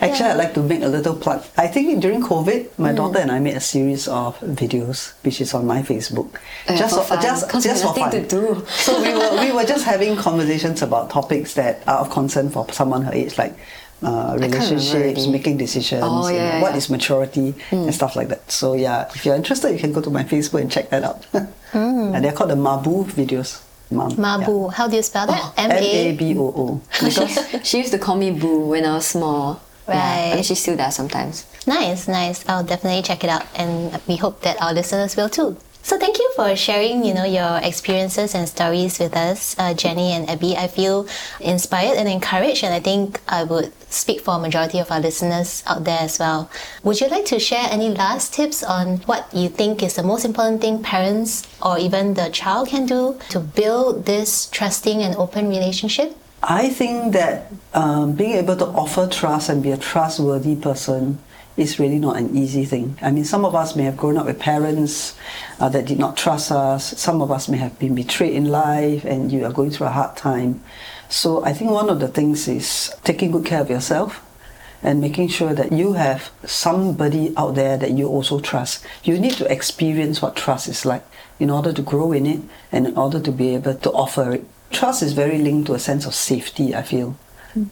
Actually, 0.00 0.30
I'd 0.30 0.36
like 0.36 0.54
to 0.54 0.62
make 0.62 0.82
a 0.82 0.86
little 0.86 1.16
plug. 1.16 1.42
I 1.56 1.66
think 1.66 2.00
during 2.00 2.22
COVID, 2.22 2.78
my 2.78 2.92
mm. 2.92 2.96
daughter 2.96 3.18
and 3.18 3.32
I 3.32 3.40
made 3.40 3.56
a 3.56 3.60
series 3.60 4.06
of 4.06 4.38
videos, 4.40 5.12
which 5.24 5.40
is 5.40 5.54
on 5.54 5.66
my 5.66 5.82
Facebook, 5.82 6.38
Yeah, 6.68 6.86
for 6.86 7.02
fun, 7.02 7.20
just 7.20 7.48
'cause 7.48 7.64
we 7.64 7.70
just 7.70 7.82
for 7.82 7.94
fun. 7.94 8.04
nothing 8.04 8.22
to 8.22 8.28
do. 8.28 8.66
so 8.68 9.02
we 9.02 9.12
were 9.12 9.40
we 9.40 9.50
were 9.50 9.64
just 9.64 9.84
having 9.84 10.14
conversations 10.16 10.82
about 10.82 11.10
topics 11.10 11.54
that 11.54 11.82
are 11.88 11.98
of 11.98 12.10
concern 12.10 12.48
for 12.48 12.66
someone 12.72 13.02
her 13.02 13.12
age, 13.12 13.36
like. 13.38 13.54
Uh, 14.00 14.36
relationships, 14.38 15.26
making 15.26 15.56
decisions, 15.56 16.02
Oh, 16.06 16.28
you 16.28 16.38
know, 16.38 16.44
yeah, 16.44 16.52
Hmm. 16.56 16.62
what 16.62 16.70
yeah. 16.72 16.76
is 16.78 16.88
maturity, 16.88 17.54
and 17.72 17.92
stuff 17.92 18.14
like 18.14 18.28
that. 18.28 18.48
So 18.50 18.74
yeah, 18.74 19.08
if 19.14 19.26
you're 19.26 19.34
interested, 19.34 19.72
you 19.72 19.78
can 19.80 19.92
go 19.92 20.00
to 20.00 20.10
my 20.10 20.22
Facebook 20.22 20.60
and 20.60 20.70
check 20.70 20.90
that 20.90 21.02
out. 21.02 21.26
Hmm. 21.72 22.14
and 22.14 22.24
they're 22.24 22.32
called 22.32 22.50
the 22.50 22.56
Maboo 22.56 23.04
videos. 23.12 23.60
Mam, 23.90 24.12
Maboo, 24.12 24.72
how 24.72 24.86
do 24.88 24.96
you 24.96 25.02
spell 25.02 25.26
that? 25.26 25.52
M 25.56 25.70
A 25.72 26.12
B 26.12 26.34
O 26.38 26.46
O. 26.62 26.80
Because 27.02 27.38
she 27.68 27.78
used 27.78 27.90
to 27.92 27.98
call 27.98 28.16
me 28.16 28.30
Boo 28.30 28.68
when 28.72 28.84
I 28.86 28.94
was 28.94 29.06
small. 29.06 29.60
Yeah, 29.88 29.94
Right. 29.94 30.36
and 30.36 30.44
she 30.46 30.54
still 30.54 30.76
does 30.76 30.94
sometimes. 30.94 31.44
Nice, 31.66 32.06
nice. 32.08 32.44
I'll 32.48 32.62
definitely 32.64 33.02
check 33.02 33.24
it 33.24 33.30
out, 33.30 33.44
and 33.56 33.98
we 34.06 34.16
hope 34.16 34.42
that 34.42 34.60
our 34.62 34.72
listeners 34.72 35.16
will 35.16 35.28
too. 35.28 35.56
So 35.82 35.98
thank 35.98 36.18
you 36.18 36.30
for 36.36 36.54
sharing, 36.54 37.02
you 37.04 37.14
know, 37.14 37.24
your 37.24 37.58
experiences 37.62 38.34
and 38.34 38.46
stories 38.46 38.98
with 38.98 39.16
us, 39.16 39.56
uh, 39.58 39.72
Jenny 39.72 40.12
and 40.12 40.28
Abby. 40.28 40.54
I 40.54 40.68
feel 40.68 41.06
inspired 41.40 41.96
and 41.96 42.08
encouraged, 42.08 42.62
and 42.62 42.74
I 42.74 42.80
think 42.80 43.20
I 43.26 43.44
would 43.44 43.72
speak 43.90 44.20
for 44.20 44.34
a 44.34 44.38
majority 44.38 44.78
of 44.80 44.90
our 44.90 45.00
listeners 45.00 45.62
out 45.66 45.84
there 45.84 46.00
as 46.00 46.18
well. 46.18 46.50
Would 46.84 47.00
you 47.00 47.08
like 47.08 47.24
to 47.26 47.38
share 47.38 47.66
any 47.70 47.88
last 47.88 48.34
tips 48.34 48.62
on 48.62 48.98
what 49.06 49.32
you 49.32 49.48
think 49.48 49.82
is 49.82 49.94
the 49.94 50.02
most 50.02 50.26
important 50.26 50.60
thing 50.60 50.82
parents 50.82 51.46
or 51.62 51.78
even 51.78 52.14
the 52.14 52.28
child 52.28 52.68
can 52.68 52.84
do 52.84 53.18
to 53.30 53.40
build 53.40 54.04
this 54.04 54.46
trusting 54.50 55.02
and 55.02 55.16
open 55.16 55.48
relationship? 55.48 56.14
I 56.42 56.68
think 56.68 57.14
that 57.14 57.50
um, 57.74 58.12
being 58.12 58.32
able 58.32 58.56
to 58.56 58.66
offer 58.66 59.06
trust 59.06 59.48
and 59.48 59.62
be 59.62 59.72
a 59.72 59.76
trustworthy 59.76 60.54
person 60.54 61.18
is 61.58 61.80
really 61.80 61.98
not 61.98 62.16
an 62.16 62.36
easy 62.36 62.64
thing. 62.64 62.96
I 63.02 63.10
mean, 63.10 63.24
some 63.24 63.44
of 63.44 63.54
us 63.54 63.74
may 63.74 63.82
have 63.82 63.96
grown 63.96 64.16
up 64.16 64.26
with 64.26 64.38
parents 64.38 65.18
uh, 65.58 65.68
that 65.70 65.86
did 65.86 65.98
not 65.98 66.16
trust 66.16 66.52
us. 66.52 66.98
Some 66.98 67.20
of 67.20 67.32
us 67.32 67.48
may 67.48 67.58
have 67.58 67.78
been 67.80 67.96
betrayed 67.96 68.32
in 68.34 68.46
life, 68.46 69.04
and 69.04 69.32
you 69.32 69.44
are 69.44 69.52
going 69.52 69.72
through 69.72 69.88
a 69.88 69.90
hard 69.90 70.16
time. 70.16 70.62
So 71.08 71.44
I 71.44 71.52
think 71.52 71.72
one 71.72 71.90
of 71.90 71.98
the 71.98 72.08
things 72.08 72.46
is 72.46 72.94
taking 73.02 73.32
good 73.32 73.44
care 73.44 73.60
of 73.60 73.68
yourself 73.68 74.24
and 74.82 75.00
making 75.00 75.28
sure 75.28 75.52
that 75.52 75.72
you 75.72 75.94
have 75.94 76.30
somebody 76.44 77.34
out 77.36 77.56
there 77.56 77.76
that 77.76 77.90
you 77.90 78.06
also 78.06 78.38
trust. 78.38 78.86
You 79.02 79.18
need 79.18 79.32
to 79.34 79.52
experience 79.52 80.22
what 80.22 80.36
trust 80.36 80.68
is 80.68 80.86
like 80.86 81.04
in 81.40 81.50
order 81.50 81.72
to 81.72 81.82
grow 81.82 82.12
in 82.12 82.24
it 82.24 82.40
and 82.70 82.86
in 82.86 82.96
order 82.96 83.18
to 83.18 83.32
be 83.32 83.54
able 83.56 83.74
to 83.74 83.90
offer 83.90 84.30
it. 84.30 84.44
Trust 84.70 85.02
is 85.02 85.12
very 85.14 85.38
linked 85.38 85.66
to 85.66 85.74
a 85.74 85.78
sense 85.80 86.06
of 86.06 86.14
safety, 86.14 86.76
I 86.76 86.82
feel. 86.82 87.18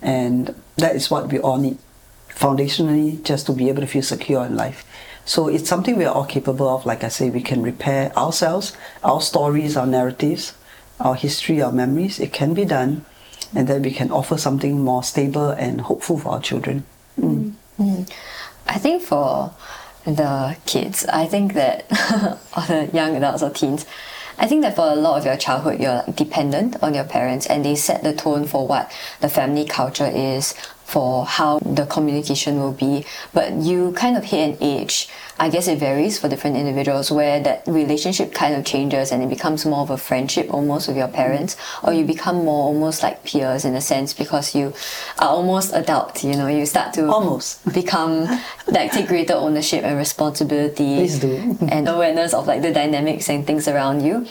And 0.03 0.55
that 0.79 0.97
is 0.97 1.11
what 1.11 1.31
we 1.31 1.39
all 1.39 1.59
need 1.59 1.79
foundationally 2.37 3.23
just 3.25 3.47
to 3.47 3.53
be 3.53 3.69
able 3.69 3.81
to 3.81 3.87
feel 3.87 4.03
secure 4.03 4.45
in 4.45 4.55
life. 4.55 4.85
So 5.25 5.49
it's 5.49 5.69
something 5.69 5.97
we 5.97 6.05
are 6.05 6.15
all 6.15 6.25
capable 6.25 6.69
of. 6.69 6.87
Like 6.87 7.03
I 7.03 7.09
say, 7.09 7.31
we 7.31 7.43
can 7.43 7.63
repair 7.63 8.17
ourselves, 8.17 8.77
our 9.03 9.21
stories, 9.21 9.77
our 9.77 9.87
narratives, 9.87 10.55
our 11.01 11.17
history, 11.17 11.61
our 11.61 11.73
memories. 11.73 12.21
It 12.21 12.33
can 12.33 12.55
be 12.55 12.65
done. 12.65 13.05
And 13.55 13.67
then 13.67 13.83
we 13.83 13.91
can 13.91 14.11
offer 14.11 14.39
something 14.39 14.83
more 14.83 15.03
stable 15.03 15.51
and 15.51 15.81
hopeful 15.81 16.19
for 16.19 16.31
our 16.31 16.41
children. 16.41 16.85
Mm. 17.19 17.55
Mm-hmm. 17.79 18.03
I 18.69 18.79
think 18.79 19.03
for 19.03 19.53
the 20.05 20.57
kids, 20.67 21.05
I 21.07 21.27
think 21.27 21.55
that, 21.55 21.87
or 22.57 22.63
the 22.67 22.91
young 22.93 23.17
adults 23.17 23.43
or 23.43 23.51
teens, 23.51 23.87
I 24.39 24.47
think 24.47 24.63
that 24.63 24.77
for 24.77 24.87
a 24.87 24.95
lot 24.95 25.19
of 25.19 25.25
your 25.25 25.37
childhood, 25.37 25.81
you're 25.81 26.05
dependent 26.15 26.77
on 26.83 26.95
your 26.95 27.05
parents 27.05 27.47
and 27.47 27.65
they 27.65 27.75
set 27.75 28.03
the 28.03 28.15
tone 28.15 28.47
for 28.47 28.67
what 28.67 28.93
the 29.21 29.29
family 29.29 29.65
culture 29.65 30.07
is, 30.07 30.55
for 30.87 31.27
how 31.27 31.59
the 31.59 31.85
communication 31.87 32.61
will 32.61 32.73
be. 32.73 33.05
But 33.35 33.55
you 33.55 33.93
kind 33.93 34.17
of 34.17 34.23
hit 34.25 34.51
an 34.51 34.57
age, 34.61 35.09
I 35.39 35.49
guess 35.51 35.67
it 35.67 35.79
varies 35.81 36.19
for 36.19 36.29
different 36.29 36.57
individuals, 36.57 37.11
where 37.11 37.41
that 37.43 37.65
relationship 37.67 38.33
kind 38.33 38.55
of 38.55 38.65
changes 38.65 39.11
and 39.11 39.21
it 39.23 39.29
becomes 39.29 39.67
more 39.67 39.81
of 39.81 39.91
a 39.91 39.97
friendship 39.99 40.47
almost 40.55 40.87
with 40.87 40.97
your 40.97 41.09
parents, 41.09 41.57
or 41.83 41.93
you 41.93 42.05
become 42.05 42.37
more 42.45 42.65
almost 42.69 43.03
like 43.03 43.25
peers 43.25 43.65
in 43.65 43.75
a 43.75 43.81
sense 43.81 44.15
because 44.15 44.55
you 44.55 44.73
are 45.19 45.29
almost 45.29 45.73
adult, 45.75 46.23
you 46.23 46.35
know, 46.37 46.47
you 46.47 46.65
start 46.65 46.95
to 46.95 47.09
Almost. 47.11 47.65
become 47.75 48.29
like 48.69 48.93
take 48.93 49.09
greater 49.09 49.35
ownership 49.35 49.83
and 49.85 49.97
responsibility 49.99 50.97
Please 50.97 51.19
do. 51.19 51.59
and 51.69 51.89
awareness 51.89 52.33
of 52.33 52.47
like 52.47 52.63
the 52.63 52.73
dynamics 52.73 53.29
and 53.29 53.45
things 53.47 53.67
around 53.69 54.03
you 54.05 54.27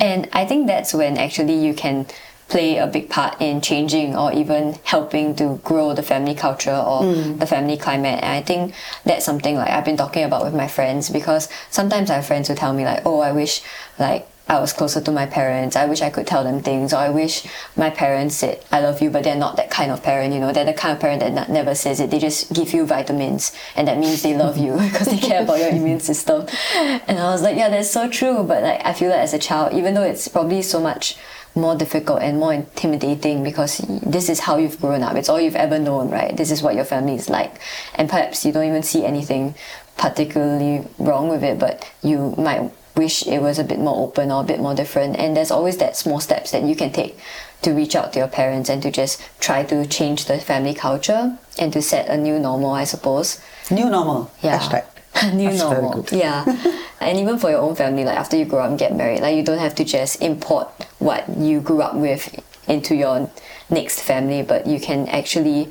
and 0.00 0.28
i 0.32 0.44
think 0.44 0.66
that's 0.66 0.92
when 0.94 1.16
actually 1.18 1.54
you 1.54 1.74
can 1.74 2.06
play 2.48 2.78
a 2.78 2.86
big 2.86 3.10
part 3.10 3.40
in 3.40 3.60
changing 3.60 4.16
or 4.16 4.32
even 4.32 4.74
helping 4.84 5.34
to 5.36 5.60
grow 5.64 5.92
the 5.94 6.02
family 6.02 6.34
culture 6.34 6.74
or 6.74 7.02
hmm. 7.04 7.36
the 7.38 7.46
family 7.46 7.76
climate 7.76 8.18
and 8.22 8.32
i 8.32 8.42
think 8.42 8.74
that's 9.04 9.24
something 9.24 9.56
like 9.56 9.70
i've 9.70 9.84
been 9.84 9.96
talking 9.96 10.24
about 10.24 10.44
with 10.44 10.54
my 10.54 10.66
friends 10.66 11.10
because 11.10 11.48
sometimes 11.70 12.10
i 12.10 12.14
have 12.14 12.26
friends 12.26 12.48
who 12.48 12.54
tell 12.54 12.72
me 12.72 12.84
like 12.84 13.02
oh 13.04 13.20
i 13.20 13.32
wish 13.32 13.62
like 13.98 14.26
I 14.48 14.60
was 14.60 14.72
closer 14.72 15.02
to 15.02 15.12
my 15.12 15.26
parents. 15.26 15.76
I 15.76 15.84
wish 15.84 16.00
I 16.00 16.08
could 16.08 16.26
tell 16.26 16.42
them 16.42 16.62
things, 16.62 16.94
or 16.94 16.96
I 16.96 17.10
wish 17.10 17.46
my 17.76 17.90
parents 17.90 18.36
said, 18.36 18.64
I 18.72 18.80
love 18.80 19.02
you, 19.02 19.10
but 19.10 19.22
they're 19.22 19.36
not 19.36 19.56
that 19.56 19.70
kind 19.70 19.92
of 19.92 20.02
parent, 20.02 20.32
you 20.32 20.40
know. 20.40 20.52
They're 20.52 20.64
the 20.64 20.72
kind 20.72 20.94
of 20.94 21.00
parent 21.00 21.20
that 21.20 21.34
not, 21.34 21.50
never 21.50 21.74
says 21.74 22.00
it. 22.00 22.10
They 22.10 22.18
just 22.18 22.54
give 22.54 22.72
you 22.72 22.86
vitamins, 22.86 23.52
and 23.76 23.86
that 23.88 23.98
means 23.98 24.22
they 24.22 24.34
love 24.34 24.56
you 24.56 24.72
because 24.90 25.06
they 25.06 25.18
care 25.18 25.42
about 25.42 25.58
your 25.58 25.68
immune 25.68 26.00
system. 26.00 26.46
And 26.74 27.18
I 27.18 27.30
was 27.30 27.42
like, 27.42 27.58
yeah, 27.58 27.68
that's 27.68 27.90
so 27.90 28.08
true. 28.08 28.42
But 28.42 28.62
like, 28.62 28.84
I 28.86 28.94
feel 28.94 29.10
that 29.10 29.20
as 29.20 29.34
a 29.34 29.38
child, 29.38 29.74
even 29.74 29.92
though 29.92 30.02
it's 30.02 30.28
probably 30.28 30.62
so 30.62 30.80
much 30.80 31.18
more 31.58 31.76
difficult 31.76 32.22
and 32.22 32.38
more 32.38 32.54
intimidating 32.54 33.42
because 33.42 33.78
this 34.02 34.28
is 34.28 34.40
how 34.40 34.56
you've 34.56 34.80
grown 34.80 35.02
up. 35.02 35.16
It's 35.16 35.28
all 35.28 35.40
you've 35.40 35.56
ever 35.56 35.78
known, 35.78 36.10
right? 36.10 36.36
This 36.36 36.50
is 36.50 36.62
what 36.62 36.74
your 36.74 36.84
family 36.84 37.14
is 37.14 37.28
like. 37.28 37.60
And 37.94 38.08
perhaps 38.08 38.44
you 38.44 38.52
don't 38.52 38.66
even 38.66 38.82
see 38.82 39.04
anything 39.04 39.54
particularly 39.96 40.86
wrong 40.98 41.28
with 41.28 41.42
it, 41.42 41.58
but 41.58 41.90
you 42.02 42.34
might 42.38 42.70
wish 42.96 43.26
it 43.26 43.40
was 43.40 43.58
a 43.58 43.64
bit 43.64 43.78
more 43.78 44.06
open 44.06 44.30
or 44.30 44.42
a 44.42 44.44
bit 44.44 44.60
more 44.60 44.74
different. 44.74 45.16
And 45.16 45.36
there's 45.36 45.50
always 45.50 45.76
that 45.78 45.96
small 45.96 46.20
steps 46.20 46.50
that 46.50 46.64
you 46.64 46.74
can 46.74 46.92
take 46.92 47.18
to 47.62 47.72
reach 47.72 47.94
out 47.96 48.12
to 48.12 48.18
your 48.18 48.28
parents 48.28 48.68
and 48.68 48.82
to 48.82 48.90
just 48.90 49.20
try 49.40 49.64
to 49.64 49.86
change 49.86 50.26
the 50.26 50.38
family 50.38 50.74
culture 50.74 51.36
and 51.58 51.72
to 51.72 51.82
set 51.82 52.08
a 52.08 52.16
new 52.16 52.38
normal, 52.38 52.70
I 52.70 52.84
suppose. 52.84 53.40
New 53.70 53.88
normal. 53.88 54.30
Yeah. 54.42 54.58
Hashtag. 54.58 54.84
new 55.34 55.50
That's 55.50 55.60
normal. 55.60 56.06
Yeah. 56.12 56.44
and 57.00 57.18
even 57.18 57.38
for 57.38 57.50
your 57.50 57.60
own 57.60 57.74
family, 57.74 58.04
like 58.04 58.16
after 58.16 58.36
you 58.36 58.44
grow 58.44 58.60
up 58.60 58.70
and 58.70 58.78
get 58.78 58.94
married, 58.94 59.20
like 59.20 59.36
you 59.36 59.42
don't 59.42 59.58
have 59.58 59.74
to 59.76 59.84
just 59.84 60.20
import 60.22 60.68
what 60.98 61.28
you 61.36 61.60
grew 61.60 61.82
up 61.82 61.94
with 61.94 62.42
into 62.68 62.94
your 62.94 63.30
next 63.70 64.00
family, 64.00 64.42
but 64.42 64.66
you 64.66 64.80
can 64.80 65.08
actually 65.08 65.70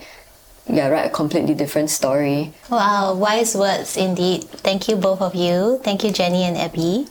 yeah, 0.70 0.88
write 0.90 1.06
a 1.06 1.10
completely 1.10 1.54
different 1.54 1.90
story. 1.90 2.54
Wow, 2.70 3.16
wise 3.16 3.56
words 3.56 3.96
indeed. 3.96 4.44
Thank 4.46 4.88
you, 4.88 4.96
both 4.96 5.22
of 5.22 5.36
you. 5.36 5.80
Thank 5.84 6.04
you, 6.04 6.12
Jenny 6.12 6.44
and 6.44 6.58
Abby. 6.58 7.08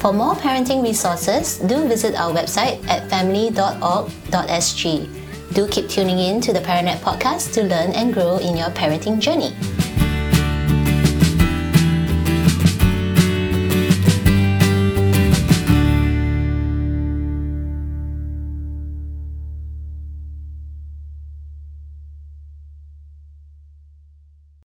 For 0.00 0.12
more 0.12 0.34
parenting 0.34 0.82
resources, 0.82 1.58
do 1.58 1.86
visit 1.86 2.16
our 2.16 2.32
website 2.32 2.84
at 2.88 3.08
family.org.sg. 3.08 5.08
Do 5.54 5.68
keep 5.68 5.88
tuning 5.88 6.18
in 6.18 6.40
to 6.40 6.52
the 6.52 6.58
ParentNet 6.60 6.98
podcast 7.00 7.52
to 7.54 7.62
learn 7.62 7.92
and 7.92 8.12
grow 8.12 8.38
in 8.38 8.56
your 8.56 8.70
parenting 8.70 9.20
journey. 9.20 9.54